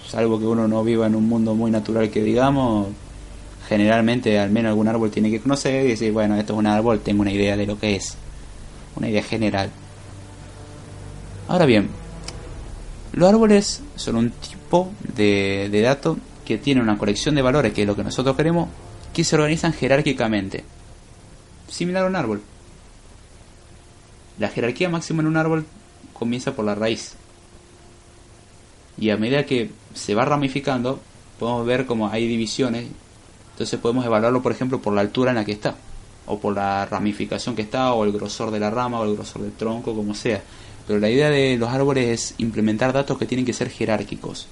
[0.09, 2.87] Salvo que uno no viva en un mundo muy natural que digamos.
[3.69, 6.99] Generalmente al menos algún árbol tiene que conocer y decir, bueno, esto es un árbol,
[6.99, 8.17] tengo una idea de lo que es.
[8.95, 9.69] Una idea general.
[11.47, 11.89] Ahora bien,
[13.13, 17.82] los árboles son un tipo de, de dato que tiene una colección de valores, que
[17.82, 18.69] es lo que nosotros queremos,
[19.13, 20.63] que se organizan jerárquicamente.
[21.67, 22.41] Similar a un árbol.
[24.39, 25.65] La jerarquía máxima en un árbol
[26.13, 27.13] comienza por la raíz.
[28.97, 30.99] Y a medida que se va ramificando,
[31.39, 32.88] podemos ver cómo hay divisiones.
[33.54, 35.75] Entonces podemos evaluarlo, por ejemplo, por la altura en la que está.
[36.25, 39.41] O por la ramificación que está, o el grosor de la rama, o el grosor
[39.41, 40.41] del tronco, como sea.
[40.88, 44.47] Pero la idea de los árboles es implementar datos que tienen que ser jerárquicos.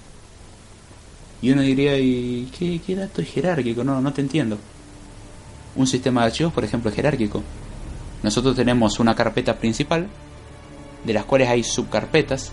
[1.41, 3.83] Y uno diría, ¿y qué, qué dato es jerárquico?
[3.83, 4.57] No, no te entiendo.
[5.75, 7.43] Un sistema de archivos, por ejemplo, es jerárquico.
[8.23, 10.07] Nosotros tenemos una carpeta principal,
[11.05, 12.51] de las cuales hay subcarpetas,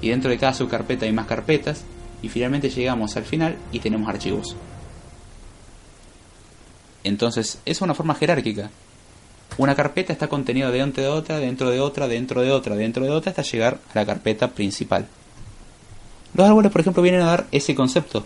[0.00, 1.84] y dentro de cada subcarpeta hay más carpetas,
[2.22, 4.56] y finalmente llegamos al final y tenemos archivos.
[7.04, 8.70] Entonces, es una forma jerárquica.
[9.58, 13.10] Una carpeta está contenida dentro de otra, dentro de otra, dentro de otra, dentro de
[13.10, 15.06] otra, hasta llegar a la carpeta principal.
[16.34, 18.24] Los árboles, por ejemplo, vienen a dar ese concepto.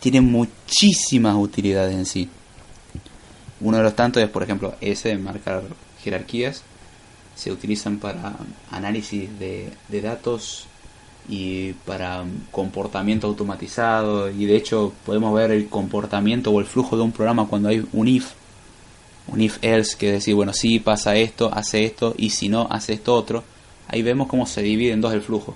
[0.00, 2.28] Tienen muchísimas utilidades en sí.
[3.60, 5.62] Uno de los tantos es, por ejemplo, ese de marcar
[6.02, 6.62] jerarquías.
[7.36, 8.36] Se utilizan para
[8.70, 10.66] análisis de, datos
[11.28, 14.30] y para comportamiento automatizado.
[14.30, 17.86] Y de hecho podemos ver el comportamiento o el flujo de un programa cuando hay
[17.92, 18.32] un if.
[19.28, 22.94] Un if else que decir, bueno, si pasa esto, hace esto y si no, hace
[22.94, 23.44] esto otro.
[23.88, 25.54] Ahí vemos cómo se divide en dos el flujo.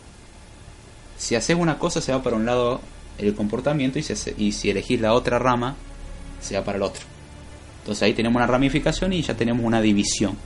[1.17, 2.81] Si haces una cosa se va para un lado
[3.19, 4.03] el comportamiento y
[4.53, 5.77] si, elegís la otra rama
[6.41, 7.03] se va para el otro.
[7.81, 10.37] Entonces ahí tenemos una ramificación y ya tenemos una división.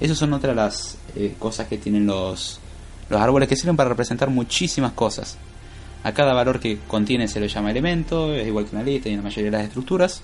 [0.00, 2.60] Esas son otras las eh, cosas que tienen los,
[3.08, 5.38] los árboles que sirven para representar muchísimas cosas.
[6.04, 9.12] A cada valor que contiene se le llama elemento, es igual que una lista y
[9.12, 10.22] en la mayoría de las estructuras.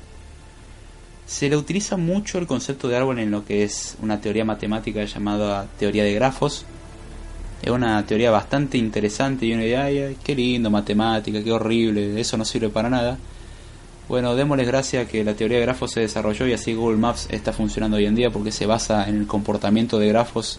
[1.26, 5.04] Se le utiliza mucho el concepto de árbol en lo que es una teoría matemática
[5.04, 6.64] llamada teoría de grafos.
[7.62, 12.36] Es una teoría bastante interesante y uno dice, ay, qué lindo matemática, qué horrible, eso
[12.36, 13.18] no sirve para nada.
[14.08, 17.52] Bueno, démosles gracias que la teoría de grafos se desarrolló y así Google Maps está
[17.52, 20.58] funcionando hoy en día porque se basa en el comportamiento de grafos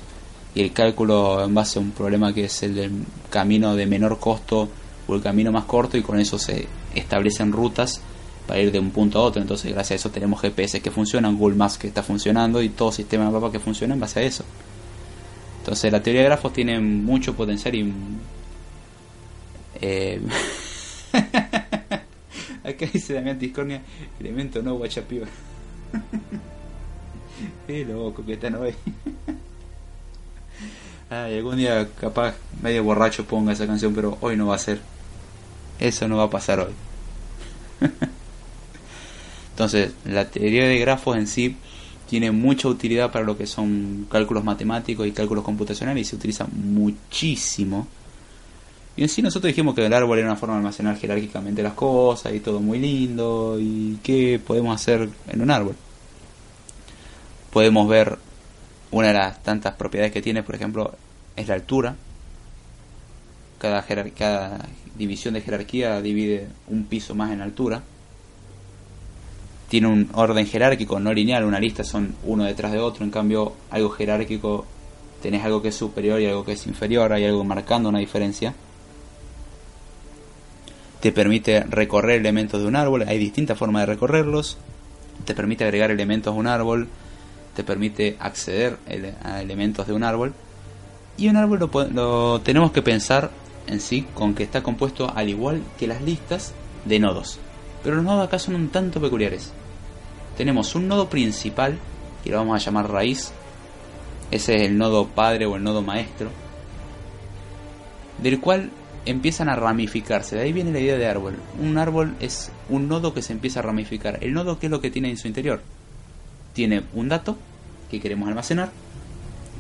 [0.54, 2.92] y el cálculo en base a un problema que es el del
[3.32, 4.70] camino de menor costo
[5.08, 8.02] o el camino más corto y con eso se establecen rutas
[8.46, 9.42] para ir de un punto a otro.
[9.42, 12.92] Entonces, gracias a eso tenemos GPS que funcionan, Google Maps que está funcionando y todo
[12.92, 14.44] sistema de mapa que funciona en base a eso.
[15.60, 17.93] Entonces, la teoría de grafos tiene mucho potencial y.
[19.82, 20.22] Eh,
[22.63, 23.82] Acá dice Damián Discornia,
[24.19, 25.26] elemento no guachapío.
[27.67, 28.60] Qué loco que está no
[31.10, 34.80] Ay, algún día capaz medio borracho ponga esa canción, pero hoy no va a ser.
[35.80, 36.74] Eso no va a pasar hoy.
[39.52, 41.58] Entonces, la teoría de grafos en sí
[42.10, 46.48] tiene mucha utilidad para lo que son cálculos matemáticos y cálculos computacionales y se utiliza
[46.52, 47.88] muchísimo.
[48.98, 51.74] Y en sí nosotros dijimos que el árbol era una forma de almacenar jerárquicamente las
[51.74, 55.76] cosas y todo muy lindo y qué podemos hacer en un árbol.
[57.52, 58.17] Podemos ver
[58.89, 60.95] una de las tantas propiedades que tiene, por ejemplo,
[61.36, 61.95] es la altura.
[63.60, 63.86] Cada,
[64.17, 64.65] cada
[64.98, 67.84] división de jerarquía divide un piso más en altura
[69.69, 73.53] tiene un orden jerárquico, no lineal, una lista son uno detrás de otro, en cambio
[73.69, 74.65] algo jerárquico
[75.21, 78.55] tenés algo que es superior y algo que es inferior, hay algo marcando una diferencia.
[81.01, 84.58] Te permite recorrer elementos de un árbol, hay distintas formas de recorrerlos,
[85.23, 86.88] te permite agregar elementos a un árbol,
[87.55, 88.77] te permite acceder
[89.23, 90.34] a elementos de un árbol.
[91.17, 93.29] Y un árbol lo, lo tenemos que pensar
[93.67, 96.53] en sí con que está compuesto al igual que las listas
[96.86, 97.39] de nodos.
[97.84, 99.53] Pero los nodos acá son un tanto peculiares
[100.39, 101.78] tenemos un nodo principal,
[102.23, 103.34] que lo vamos a llamar raíz,
[104.32, 106.30] ese es el nodo padre o el nodo maestro,
[108.23, 108.71] del cual
[109.06, 111.36] empiezan a ramificarse, de ahí viene la idea de árbol.
[111.62, 114.19] Un árbol es un nodo que se empieza a ramificar.
[114.21, 115.62] El nodo, ¿qué es lo que tiene en su interior?
[116.54, 117.38] Tiene un dato
[117.91, 118.71] que queremos almacenar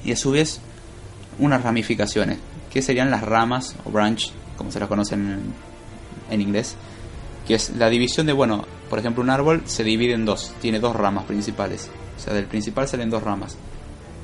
[0.05, 0.61] y a su vez
[1.39, 2.37] unas ramificaciones,
[2.71, 6.77] que serían las ramas o branch, como se las conocen en, en inglés,
[7.45, 10.79] que es la división de, bueno, por ejemplo, un árbol se divide en dos, tiene
[10.79, 11.89] dos ramas principales.
[12.17, 13.57] O sea, del principal salen dos ramas.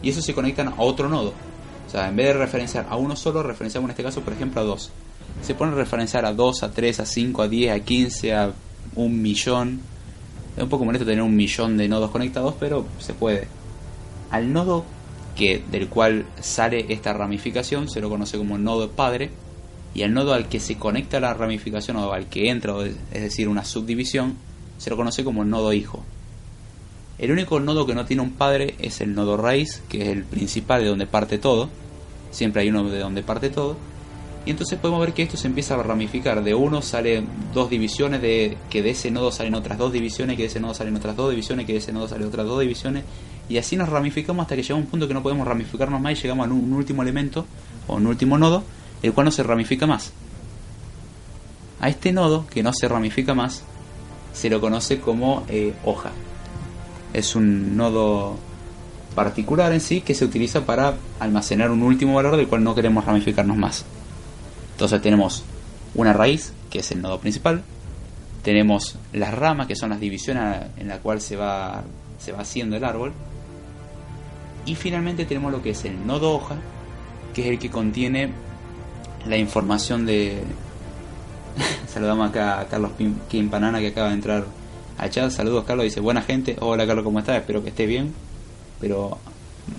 [0.01, 1.33] Y eso se conectan a otro nodo.
[1.87, 4.61] O sea, en vez de referenciar a uno solo, referenciamos en este caso, por ejemplo,
[4.61, 4.91] a dos.
[5.41, 8.51] Se pone a referenciar a dos, a tres, a cinco, a diez, a quince, a
[8.95, 9.81] un millón.
[10.57, 13.47] Es un poco molesto tener un millón de nodos conectados, pero se puede.
[14.31, 14.85] Al nodo
[15.35, 19.29] que del cual sale esta ramificación se lo conoce como nodo padre
[19.93, 23.47] y al nodo al que se conecta la ramificación o al que entra, es decir,
[23.47, 24.35] una subdivisión,
[24.77, 26.03] se lo conoce como el nodo hijo.
[27.17, 30.23] El único nodo que no tiene un padre es el nodo raíz, que es el
[30.23, 31.69] principal de donde parte todo.
[32.31, 33.77] Siempre hay uno de donde parte todo.
[34.45, 36.43] Y entonces podemos ver que esto se empieza a ramificar.
[36.43, 40.43] De uno salen dos divisiones, de que de ese nodo salen otras dos divisiones, que
[40.43, 43.03] de ese nodo salen otras dos divisiones, que de ese nodo salen otras dos divisiones.
[43.47, 46.21] Y así nos ramificamos hasta que llega un punto que no podemos ramificarnos más y
[46.21, 47.45] llegamos a un último elemento
[47.87, 48.63] o un último nodo,
[49.01, 50.11] el cual no se ramifica más.
[51.79, 53.63] A este nodo, que no se ramifica más,
[54.35, 56.11] se lo conoce como eh, hoja.
[57.13, 58.37] Es un nodo
[59.15, 63.05] particular en sí que se utiliza para almacenar un último valor del cual no queremos
[63.05, 63.85] ramificarnos más.
[64.73, 65.45] Entonces tenemos
[65.95, 67.63] una raíz, que es el nodo principal,
[68.43, 71.83] tenemos las ramas, que son las divisiones en la cual se va,
[72.19, 73.13] se va haciendo el árbol,
[74.65, 76.55] y finalmente tenemos lo que es el nodo hoja,
[77.33, 78.31] que es el que contiene
[79.25, 80.43] la información de,
[81.87, 82.91] Saludamos acá a Carlos
[83.29, 84.45] Quimpanana que acaba de entrar
[84.97, 85.31] al chat.
[85.31, 86.55] Saludos Carlos, dice buena gente.
[86.59, 87.37] Hola Carlos, ¿cómo estás?
[87.37, 88.13] Espero que esté bien.
[88.79, 89.17] Pero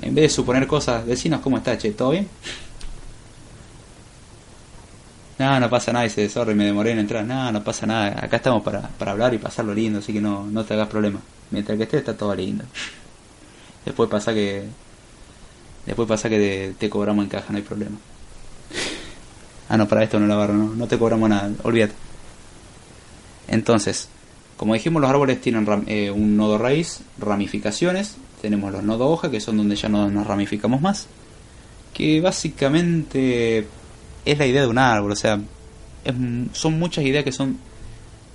[0.02, 2.28] en vez de suponer cosas, decinos cómo está, che, ¿todo bien?
[5.38, 7.22] No, no pasa nada, dice, sorry, me demoré en entrar.
[7.22, 8.24] No, no pasa nada.
[8.24, 11.20] Acá estamos para, para hablar y pasarlo lindo, así que no, no te hagas problema.
[11.50, 12.64] Mientras que esté, está todo lindo.
[13.84, 14.64] Después pasa que.
[15.84, 17.98] Después pasa que te cobramos en caja, no hay problema.
[19.68, 21.94] Ah, no, para esto no la barra, no, no te cobramos nada, olvídate.
[23.48, 24.08] Entonces,
[24.56, 29.40] como dijimos, los árboles tienen eh, un nodo raíz, ramificaciones, tenemos los nodos hoja, que
[29.40, 31.08] son donde ya no nos ramificamos más,
[31.92, 33.66] que básicamente
[34.24, 35.40] es la idea de un árbol, o sea,
[36.52, 37.58] son muchas ideas que son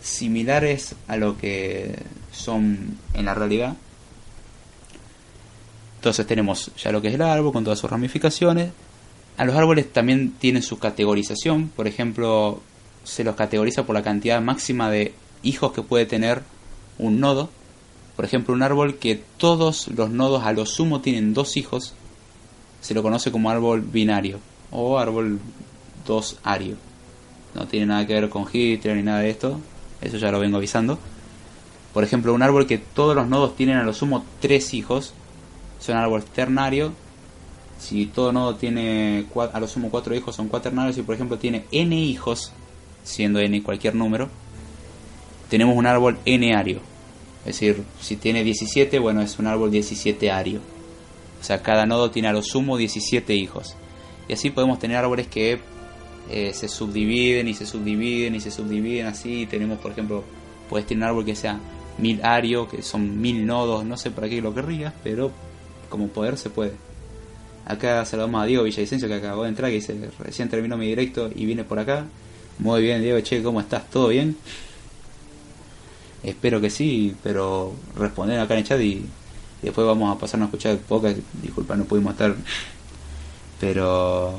[0.01, 1.95] similares a lo que
[2.31, 3.75] son en la realidad.
[5.97, 8.71] Entonces tenemos ya lo que es el árbol con todas sus ramificaciones,
[9.41, 12.61] a los árboles también tienen su categorización, por ejemplo,
[13.03, 16.43] se los categoriza por la cantidad máxima de hijos que puede tener
[16.99, 17.49] un nodo.
[18.15, 21.95] Por ejemplo, un árbol que todos los nodos a lo sumo tienen dos hijos,
[22.81, 24.37] se lo conoce como árbol binario
[24.69, 25.39] o árbol
[26.05, 26.75] dos ario.
[27.55, 29.59] No tiene nada que ver con Hitler ni nada de esto,
[30.01, 30.99] eso ya lo vengo avisando.
[31.95, 35.15] Por ejemplo, un árbol que todos los nodos tienen a lo sumo tres hijos,
[35.79, 36.93] es un árbol ternario
[37.81, 40.95] si todo nodo tiene a lo sumo cuatro hijos, son cuaternarios.
[40.95, 42.51] Si por ejemplo tiene n hijos,
[43.03, 44.29] siendo n cualquier número,
[45.49, 46.79] tenemos un árbol n-ario.
[47.39, 50.59] Es decir, si tiene 17, bueno, es un árbol 17-ario.
[51.41, 53.75] O sea, cada nodo tiene a lo sumo 17 hijos.
[54.29, 55.59] Y así podemos tener árboles que
[56.29, 59.47] eh, se subdividen y se subdividen y se subdividen así.
[59.47, 60.23] Tenemos, por ejemplo,
[60.69, 61.59] puedes tener un árbol que sea
[61.97, 65.31] mil ario, que son mil nodos, no sé para qué lo querrías, pero
[65.89, 66.90] como poder se puede.
[67.71, 71.29] Acá saludamos a Diego Villavicencio que acabó de entrar, que dice, recién terminó mi directo
[71.33, 72.03] y vine por acá.
[72.59, 73.89] Muy bien, Diego, che, ¿cómo estás?
[73.89, 74.35] ¿Todo bien?
[76.21, 79.05] Espero que sí, pero responder acá en el chat y,
[79.61, 81.17] después vamos a pasarnos a escuchar el podcast.
[81.41, 82.35] Disculpa, no pudimos estar.
[83.61, 84.37] Pero...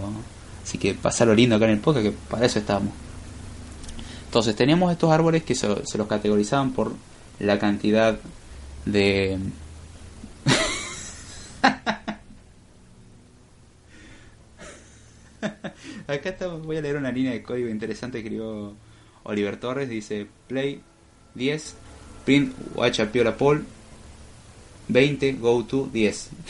[0.63, 2.93] Así que pasarlo lindo acá en el podcast, que para eso estábamos.
[4.27, 6.93] Entonces teníamos estos árboles que se los categorizaban por
[7.39, 8.19] la cantidad
[8.85, 9.39] de...
[16.07, 18.75] Acá está, voy a leer una línea de código interesante que escribió
[19.25, 19.89] Oliver Torres.
[19.89, 20.81] Dice play
[21.35, 21.75] 10,
[22.25, 23.65] print watch a piola Paul
[24.89, 26.31] 20, go to 10.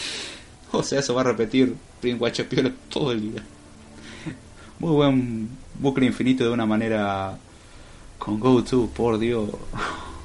[0.75, 3.45] O sea, eso va a repetir print watch a piola todo el día.
[4.79, 7.37] Muy buen bucle infinito de una manera
[8.19, 9.51] con go to, por Dios.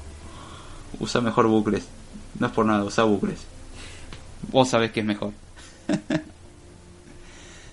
[1.00, 1.86] Usa mejor bucles.
[2.38, 3.40] No es por nada, usa bucles.
[4.50, 5.32] Vos sabés que es mejor.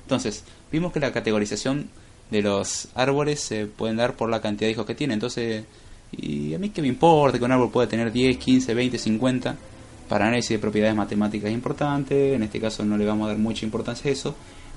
[0.02, 1.90] Entonces, vimos que la categorización
[2.32, 5.14] de los árboles se pueden dar por la cantidad de hijos que tiene.
[5.14, 5.64] Entonces,
[6.12, 9.56] y a mí que me importa que un árbol pueda tener 10, 15, 20, 50.
[10.08, 12.36] Para análisis de propiedades matemáticas es importante.
[12.36, 14.36] En este caso no le vamos a dar mucha importancia a eso.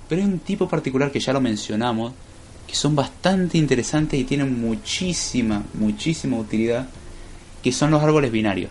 [0.09, 2.13] Pero hay un tipo particular que ya lo mencionamos,
[2.67, 6.89] que son bastante interesantes y tienen muchísima, muchísima utilidad,
[7.63, 8.71] que son los árboles binarios.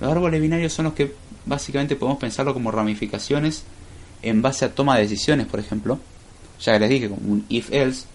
[0.00, 1.12] Los árboles binarios son los que
[1.44, 3.64] básicamente podemos pensarlo como ramificaciones
[4.22, 5.98] en base a toma de decisiones, por ejemplo.
[6.60, 8.06] Ya les dije, como un if-else.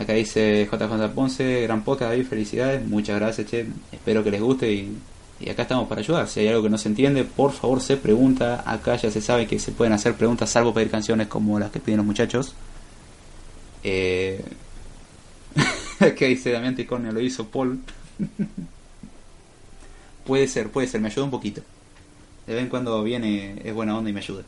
[0.00, 3.66] Acá dice JJ Ponce, gran poca David, felicidades, muchas gracias, che.
[3.92, 4.96] Espero que les guste y,
[5.40, 6.26] y, acá estamos para ayudar.
[6.26, 8.62] Si hay algo que no se entiende, por favor se pregunta.
[8.64, 11.80] Acá ya se sabe que se pueden hacer preguntas, salvo pedir canciones como las que
[11.80, 12.54] piden los muchachos.
[13.84, 14.42] Eh...
[16.00, 17.80] acá dice Damián Ticornio, lo hizo Paul.
[20.24, 21.60] puede ser, puede ser, me ayuda un poquito.
[22.46, 24.44] De vez en cuando viene, es buena onda y me ayuda.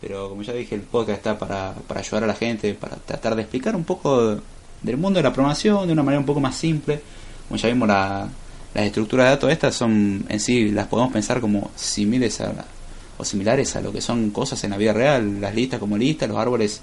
[0.00, 3.34] Pero como ya dije, el podcast está para, para ayudar a la gente, para tratar
[3.34, 4.40] de explicar un poco
[4.82, 7.00] del mundo de la programación de una manera un poco más simple.
[7.48, 8.28] Como ya vimos, la,
[8.74, 12.64] las estructuras de datos estas son en sí, las podemos pensar como similares a,
[13.18, 15.40] o similares a lo que son cosas en la vida real.
[15.40, 16.80] Las listas como listas, los árboles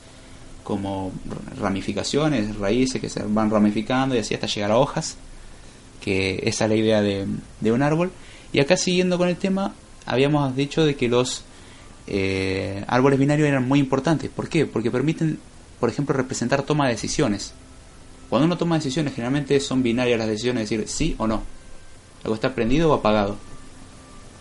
[0.63, 1.11] como
[1.59, 5.15] ramificaciones, raíces que se van ramificando y así hasta llegar a hojas.
[6.01, 7.25] Que esa es la idea de,
[7.61, 8.11] de un árbol.
[8.53, 9.73] Y acá siguiendo con el tema,
[10.05, 11.43] habíamos dicho de que los
[12.07, 14.29] eh, árboles binarios eran muy importantes.
[14.29, 14.65] ¿Por qué?
[14.65, 15.39] Porque permiten,
[15.79, 17.53] por ejemplo, representar toma de decisiones.
[18.29, 21.43] Cuando uno toma decisiones, generalmente son binarias las decisiones, decir sí o no.
[22.23, 23.37] Algo está prendido o apagado.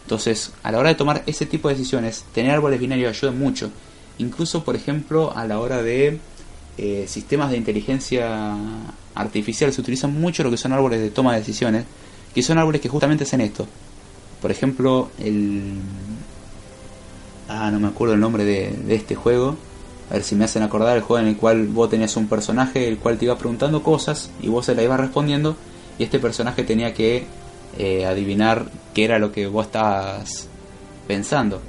[0.02, 3.70] Entonces, a la hora de tomar ese tipo de decisiones, tener árboles binarios ayuda mucho.
[4.18, 6.18] Incluso, por ejemplo, a la hora de
[6.78, 8.56] eh, sistemas de inteligencia
[9.14, 11.84] artificial, se utilizan mucho lo que son árboles de toma de decisiones,
[12.34, 13.66] que son árboles que justamente hacen esto.
[14.40, 15.74] Por ejemplo, el...
[17.48, 19.56] Ah, no me acuerdo el nombre de este juego.
[20.10, 22.86] A ver si me hacen acordar el juego en el cual vos tenías un personaje
[22.86, 25.56] el cual te iba preguntando cosas y vos se la ibas respondiendo
[25.98, 27.26] y este personaje tenía que
[27.78, 30.48] eh, adivinar qué era lo que vos estabas
[31.06, 31.60] pensando.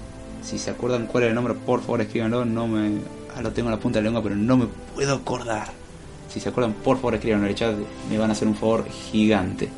[0.44, 2.46] Si se acuerdan cuál era el nombre, por favor escríbanlo.
[2.46, 3.00] No me,
[3.36, 5.70] ah, lo tengo en la punta de la lengua, pero no me puedo acordar.
[6.30, 7.76] Si se acuerdan, por favor escríbanlo en el chat.
[8.10, 9.70] Me van a hacer un favor gigante.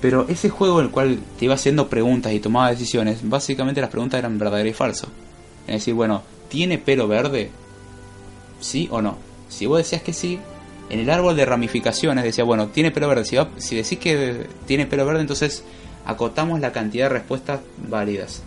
[0.00, 3.88] Pero ese juego en el cual te iba haciendo preguntas y tomaba decisiones, básicamente las
[3.88, 5.06] preguntas eran verdadero y falso.
[5.66, 6.22] Es decir, bueno,
[6.54, 7.50] ¿tiene pelo verde?
[8.60, 9.18] ¿Sí o no?
[9.48, 10.38] Si vos decías que sí,
[10.88, 13.24] en el árbol de ramificaciones decía, bueno, tiene pelo verde.
[13.24, 15.64] Si, si decís que tiene pelo verde, entonces
[16.06, 18.44] acotamos la cantidad de respuestas válidas.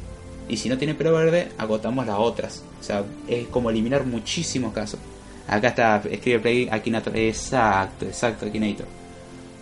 [0.47, 2.63] Y si no tiene pelo verde, acotamos las otras.
[2.79, 5.01] O sea, es como eliminar muchísimos casos.
[5.45, 7.13] Acá está, escribe Play Akinator.
[7.17, 8.87] Exacto, exacto, Akinator.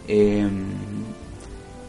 [0.08, 0.48] Eh,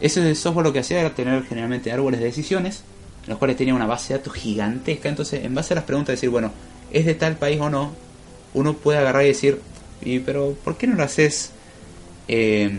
[0.01, 2.83] ese software lo que hacía era tener generalmente árboles de decisiones,
[3.27, 5.09] en los cuales tenía una base de datos gigantesca.
[5.09, 6.53] Entonces, en base a las preguntas, decir, bueno,
[6.93, 7.93] ¿es de tal país o no?
[8.55, 9.61] Uno puede agarrar y decir,
[10.01, 11.51] y, pero ¿por qué no lo haces
[12.29, 12.71] eh,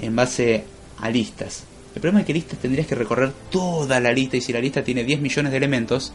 [0.00, 0.64] en base
[1.00, 1.64] a listas?
[1.94, 4.84] El problema es que listas tendrías que recorrer toda la lista y si la lista
[4.84, 6.12] tiene 10 millones de elementos,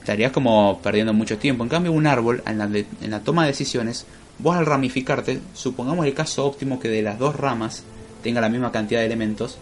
[0.00, 1.62] estarías como perdiendo mucho tiempo.
[1.62, 4.06] En cambio, un árbol, en la, en la toma de decisiones,
[4.38, 7.82] vos al ramificarte, supongamos el caso óptimo que de las dos ramas
[8.22, 9.58] tenga la misma cantidad de elementos,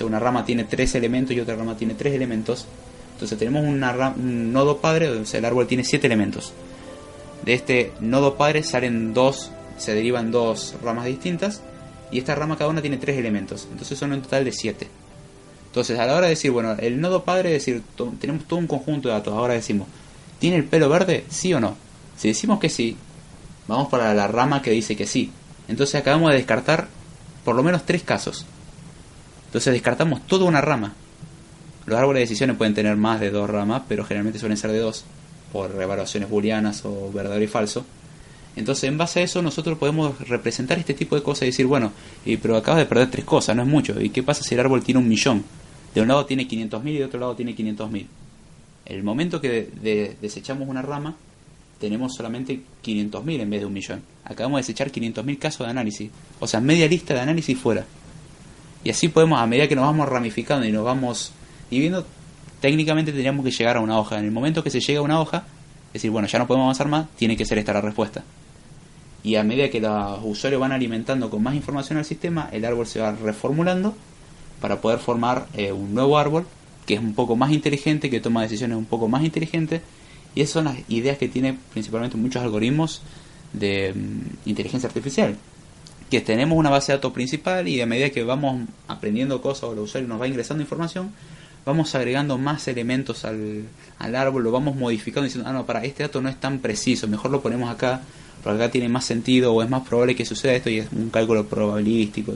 [0.00, 2.66] o una rama tiene tres elementos y otra rama tiene tres elementos,
[3.12, 6.52] entonces tenemos un nodo padre, o el árbol tiene siete elementos.
[7.44, 11.62] De este nodo padre salen dos, se derivan dos ramas distintas,
[12.10, 14.88] y esta rama cada una tiene tres elementos, entonces son un total de siete.
[15.66, 17.82] Entonces, a la hora de decir, bueno, el nodo padre, es decir,
[18.20, 19.86] tenemos todo un conjunto de datos, ahora decimos,
[20.40, 21.24] ¿tiene el pelo verde?
[21.28, 21.76] ¿Sí o no?
[22.16, 22.96] Si decimos que sí,
[23.68, 25.30] vamos para la rama que dice que sí.
[25.68, 26.88] Entonces acabamos de descartar
[27.44, 28.46] por lo menos tres casos.
[29.50, 30.94] Entonces descartamos toda una rama.
[31.86, 34.78] Los árboles de decisiones pueden tener más de dos ramas, pero generalmente suelen ser de
[34.78, 35.04] dos,
[35.52, 37.84] por evaluaciones booleanas o verdadero y falso.
[38.56, 41.92] Entonces, en base a eso, nosotros podemos representar este tipo de cosas y decir, bueno,
[42.24, 44.00] y, pero acabas de perder tres cosas, no es mucho.
[44.00, 45.44] ¿Y qué pasa si el árbol tiene un millón?
[45.94, 48.06] De un lado tiene 500.000 y de otro lado tiene 500.000.
[48.86, 51.16] El momento que de- desechamos una rama,
[51.80, 54.02] tenemos solamente 500.000 en vez de un millón.
[54.24, 56.10] Acabamos de desechar 500.000 casos de análisis.
[56.40, 57.86] O sea, media lista de análisis fuera.
[58.84, 61.32] Y así podemos, a medida que nos vamos ramificando y nos vamos
[61.70, 62.06] dividiendo,
[62.60, 64.18] técnicamente tendríamos que llegar a una hoja.
[64.18, 65.44] En el momento que se llega a una hoja,
[65.88, 68.24] es decir, bueno, ya no podemos avanzar más, tiene que ser esta la respuesta.
[69.22, 72.86] Y a medida que los usuarios van alimentando con más información al sistema, el árbol
[72.86, 73.94] se va reformulando
[74.60, 76.46] para poder formar eh, un nuevo árbol
[76.86, 79.82] que es un poco más inteligente, que toma decisiones un poco más inteligentes.
[80.34, 83.02] Y esas son las ideas que tiene principalmente muchos algoritmos
[83.52, 85.36] de mm, inteligencia artificial.
[86.10, 89.72] Que tenemos una base de datos principal y a medida que vamos aprendiendo cosas o
[89.72, 91.12] el usuario nos va ingresando información,
[91.64, 93.64] vamos agregando más elementos al,
[93.98, 97.06] al árbol, lo vamos modificando diciendo, ah, no, para este dato no es tan preciso,
[97.06, 98.00] mejor lo ponemos acá,
[98.42, 101.10] porque acá tiene más sentido o es más probable que suceda esto y es un
[101.10, 102.34] cálculo probabilístico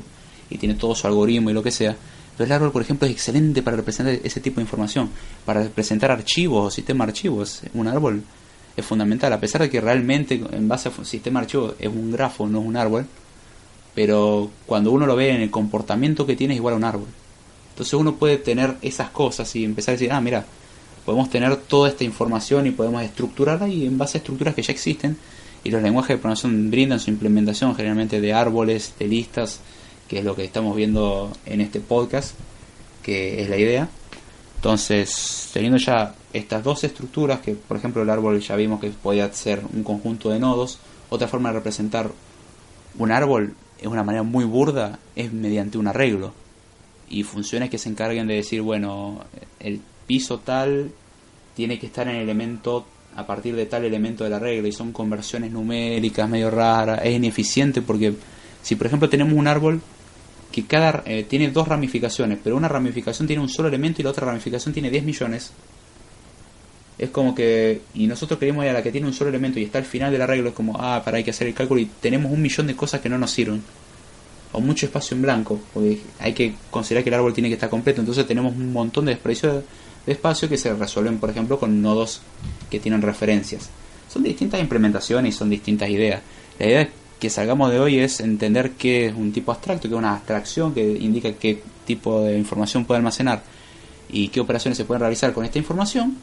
[0.50, 1.96] y tiene todo su algoritmo y lo que sea.
[2.36, 5.08] Pero el árbol, por ejemplo, es excelente para representar ese tipo de información,
[5.44, 7.62] para representar archivos o sistema de archivos.
[7.74, 8.22] Un árbol
[8.76, 12.10] es fundamental, a pesar de que realmente en base a sistema de archivos es un
[12.10, 13.06] grafo, no es un árbol,
[13.94, 17.08] pero cuando uno lo ve en el comportamiento que tiene es igual a un árbol.
[17.70, 20.44] Entonces uno puede tener esas cosas y empezar a decir, ah, mira,
[21.04, 24.72] podemos tener toda esta información y podemos estructurarla y en base a estructuras que ya
[24.72, 25.16] existen
[25.64, 29.60] y los lenguajes de programación brindan su implementación generalmente de árboles, de listas,
[30.08, 32.34] que es lo que estamos viendo en este podcast,
[33.02, 33.88] que es la idea.
[34.56, 39.32] Entonces, teniendo ya estas dos estructuras, que por ejemplo el árbol ya vimos que podía
[39.32, 40.78] ser un conjunto de nodos,
[41.10, 42.10] otra forma de representar
[42.98, 43.54] un árbol
[43.84, 46.32] es una manera muy burda, es mediante un arreglo.
[47.10, 49.20] Y funciones que se encarguen de decir, bueno,
[49.60, 50.90] el piso tal
[51.54, 54.72] tiene que estar en el elemento a partir de tal elemento de la regla y
[54.72, 58.14] son conversiones numéricas medio raras, es ineficiente porque
[58.62, 59.80] si por ejemplo tenemos un árbol
[60.50, 64.10] que cada eh, tiene dos ramificaciones, pero una ramificación tiene un solo elemento y la
[64.10, 65.52] otra ramificación tiene 10 millones,
[66.96, 69.64] es como que, y nosotros queremos ir a la que tiene un solo elemento y
[69.64, 71.86] está al final del arreglo, es como, ah, para hay que hacer el cálculo y
[72.00, 73.62] tenemos un millón de cosas que no nos sirven.
[74.52, 77.68] O mucho espacio en blanco, porque hay que considerar que el árbol tiene que estar
[77.68, 79.62] completo, entonces tenemos un montón de desperdicio de,
[80.06, 82.20] espacio que se resuelven, por ejemplo, con nodos
[82.70, 83.70] que tienen referencias.
[84.08, 86.20] Son distintas implementaciones y son distintas ideas.
[86.60, 86.88] La idea
[87.18, 90.72] que salgamos de hoy es entender qué es un tipo abstracto, que es una abstracción
[90.72, 93.42] que indica qué tipo de información puede almacenar
[94.08, 96.16] y qué operaciones se pueden realizar con esta información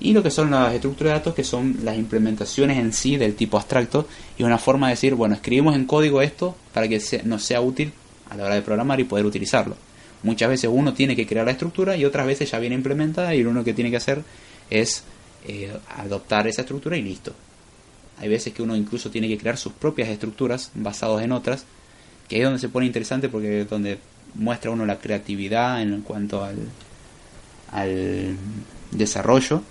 [0.00, 3.34] y lo que son las estructuras de datos que son las implementaciones en sí del
[3.34, 7.44] tipo abstracto y una forma de decir, bueno, escribimos en código esto para que nos
[7.44, 7.92] sea útil
[8.30, 9.76] a la hora de programar y poder utilizarlo.
[10.22, 13.42] Muchas veces uno tiene que crear la estructura y otras veces ya viene implementada y
[13.42, 14.22] lo único que tiene que hacer
[14.70, 15.04] es
[15.46, 17.34] eh, adoptar esa estructura y listo.
[18.18, 21.64] Hay veces que uno incluso tiene que crear sus propias estructuras basadas en otras,
[22.28, 23.98] que es donde se pone interesante porque es donde
[24.34, 26.58] muestra uno la creatividad en cuanto al,
[27.72, 28.36] al
[28.90, 29.62] desarrollo,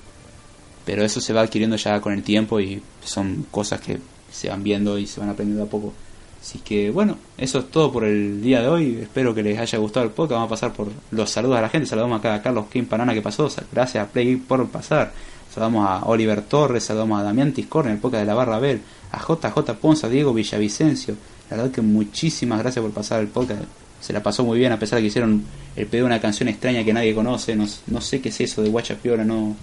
[0.90, 4.00] pero eso se va adquiriendo ya con el tiempo y son cosas que
[4.32, 5.94] se van viendo y se van aprendiendo a poco.
[6.42, 8.98] Así que bueno, eso es todo por el día de hoy.
[9.00, 10.38] Espero que les haya gustado el podcast.
[10.38, 11.86] Vamos a pasar por los saludos a la gente.
[11.86, 13.48] Saludamos acá a Carlos Kim Panana que pasó.
[13.72, 15.14] Gracias a Play por pasar.
[15.54, 18.82] Saludamos a Oliver Torres, saludamos a Damián Tiscorn el podcast de la Barra Bell,
[19.12, 21.16] a JJ Ponza, Diego Villavicencio.
[21.52, 23.62] La verdad que muchísimas gracias por pasar el podcast.
[24.02, 25.44] Se la pasó muy bien a pesar de que hicieron
[25.76, 27.56] el pedido de una canción extraña que nadie conoce.
[27.56, 29.24] No, no sé qué es eso de Guachapiola.
[29.24, 29.56] No,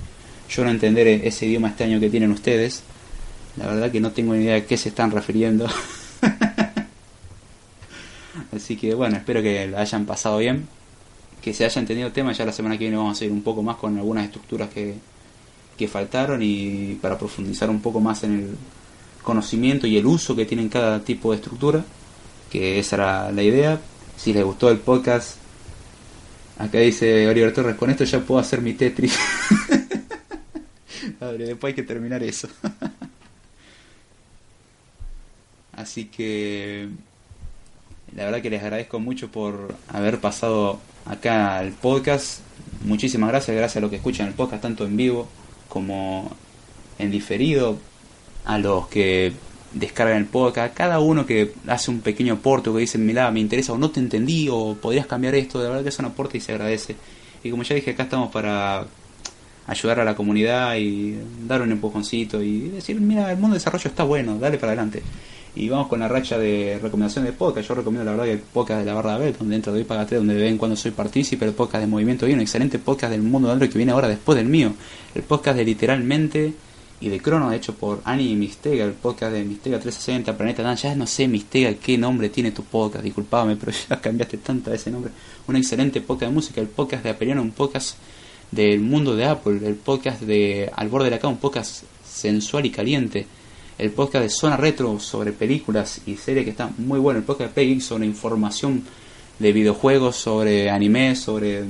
[0.49, 2.82] yo no entender ese idioma extraño que tienen ustedes.
[3.57, 5.66] La verdad que no tengo ni idea de qué se están refiriendo.
[8.55, 10.68] Así que bueno, espero que lo hayan pasado bien.
[11.42, 12.32] Que se haya entendido el tema.
[12.32, 14.94] Ya la semana que viene vamos a ir un poco más con algunas estructuras que,
[15.76, 18.57] que faltaron y para profundizar un poco más en el
[19.22, 21.84] conocimiento y el uso que tienen cada tipo de estructura.
[22.51, 23.80] Que esa era la idea.
[24.16, 25.36] Si les gustó el podcast,
[26.59, 29.18] acá dice Oliver Torres, con esto ya puedo hacer mi Tetris.
[31.33, 32.49] Después hay que terminar eso.
[35.72, 36.89] Así que
[38.14, 42.41] la verdad que les agradezco mucho por haber pasado acá al podcast.
[42.85, 45.29] Muchísimas gracias, gracias a los que escuchan el podcast tanto en vivo
[45.68, 46.31] como
[46.99, 47.77] en diferido,
[48.45, 49.33] a los que
[49.74, 53.41] descargan el podcast, cada uno que hace un pequeño aporte o que dice, mira, me
[53.41, 56.39] interesa o no te entendí o podrías cambiar esto, de verdad que es un aporte
[56.39, 56.97] y se agradece.
[57.43, 58.87] Y como ya dije, acá estamos para
[59.67, 63.89] ayudar a la comunidad y dar un empujoncito y decir, mira, el mundo de desarrollo
[63.89, 65.03] está bueno, dale para adelante.
[65.57, 67.67] Y vamos con la racha de recomendación de podcast.
[67.67, 69.79] Yo recomiendo la verdad que el podcast de la barra de Abel, donde dentro de
[69.79, 72.41] hoy Paga donde de vez en cuando soy partícipe, el podcast de Movimiento y un
[72.41, 74.75] excelente podcast del mundo de Android que viene ahora después del mío.
[75.14, 76.53] El podcast de literalmente
[77.01, 80.77] y de Crono, hecho por Ani y Mistega, el podcast de Mistega 360, Planeta Dan.
[80.77, 84.91] Ya no sé, Mistega, qué nombre tiene tu podcast, disculpame, pero ya cambiaste tanto ese
[84.91, 85.11] nombre.
[85.47, 87.97] Un excelente podcast de música, el podcast de Aperiano, un podcast
[88.51, 92.66] del mundo de Apple, el podcast de Al borde de la cama, un podcast sensual
[92.66, 93.26] y caliente
[93.78, 97.51] el podcast de Zona Retro sobre películas y series que está muy bueno, el podcast
[97.51, 98.82] de Peggy sobre información
[99.38, 101.62] de videojuegos, sobre anime, sobre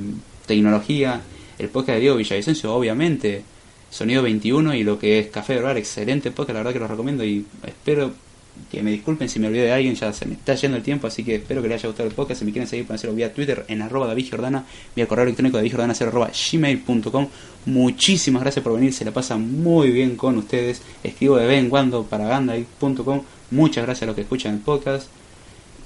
[0.47, 1.20] tecnología,
[1.59, 3.43] el podcast de Diego Villavicencio, obviamente,
[3.91, 6.89] Sonido 21 y lo que es Café de Bar, excelente podcast, la verdad que lo
[6.89, 8.12] recomiendo y espero
[8.71, 11.07] que me disculpen si me olvidé de alguien, ya se me está yendo el tiempo,
[11.07, 12.41] así que espero que les haya gustado el podcast.
[12.41, 15.59] Si me quieren seguir, pueden hacerlo vía Twitter en arroba David Jordana, vía correo electrónico
[15.59, 17.29] davidjordana0 arroba gmail.com.
[17.67, 20.83] Muchísimas gracias por venir, se la pasa muy bien con ustedes.
[21.03, 23.23] Escribo de vez en cuando para gandai.com.
[23.51, 25.09] Muchas gracias a los que escuchan el podcast.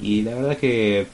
[0.00, 1.06] Y la verdad que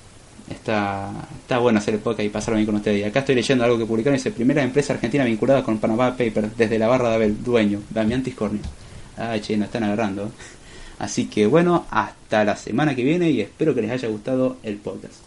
[0.50, 3.00] está, está bueno hacer el podcast y pasarlo bien con ustedes.
[3.00, 6.50] Y acá estoy leyendo algo que publicaron, dice, primera empresa argentina vinculada con Panamá Paper,
[6.56, 8.62] desde la barra de Abel, dueño, Damián Tiscornio.
[9.16, 10.30] Ah, che, nos están agarrando.
[10.98, 14.76] Así que bueno, hasta la semana que viene y espero que les haya gustado el
[14.76, 15.26] podcast.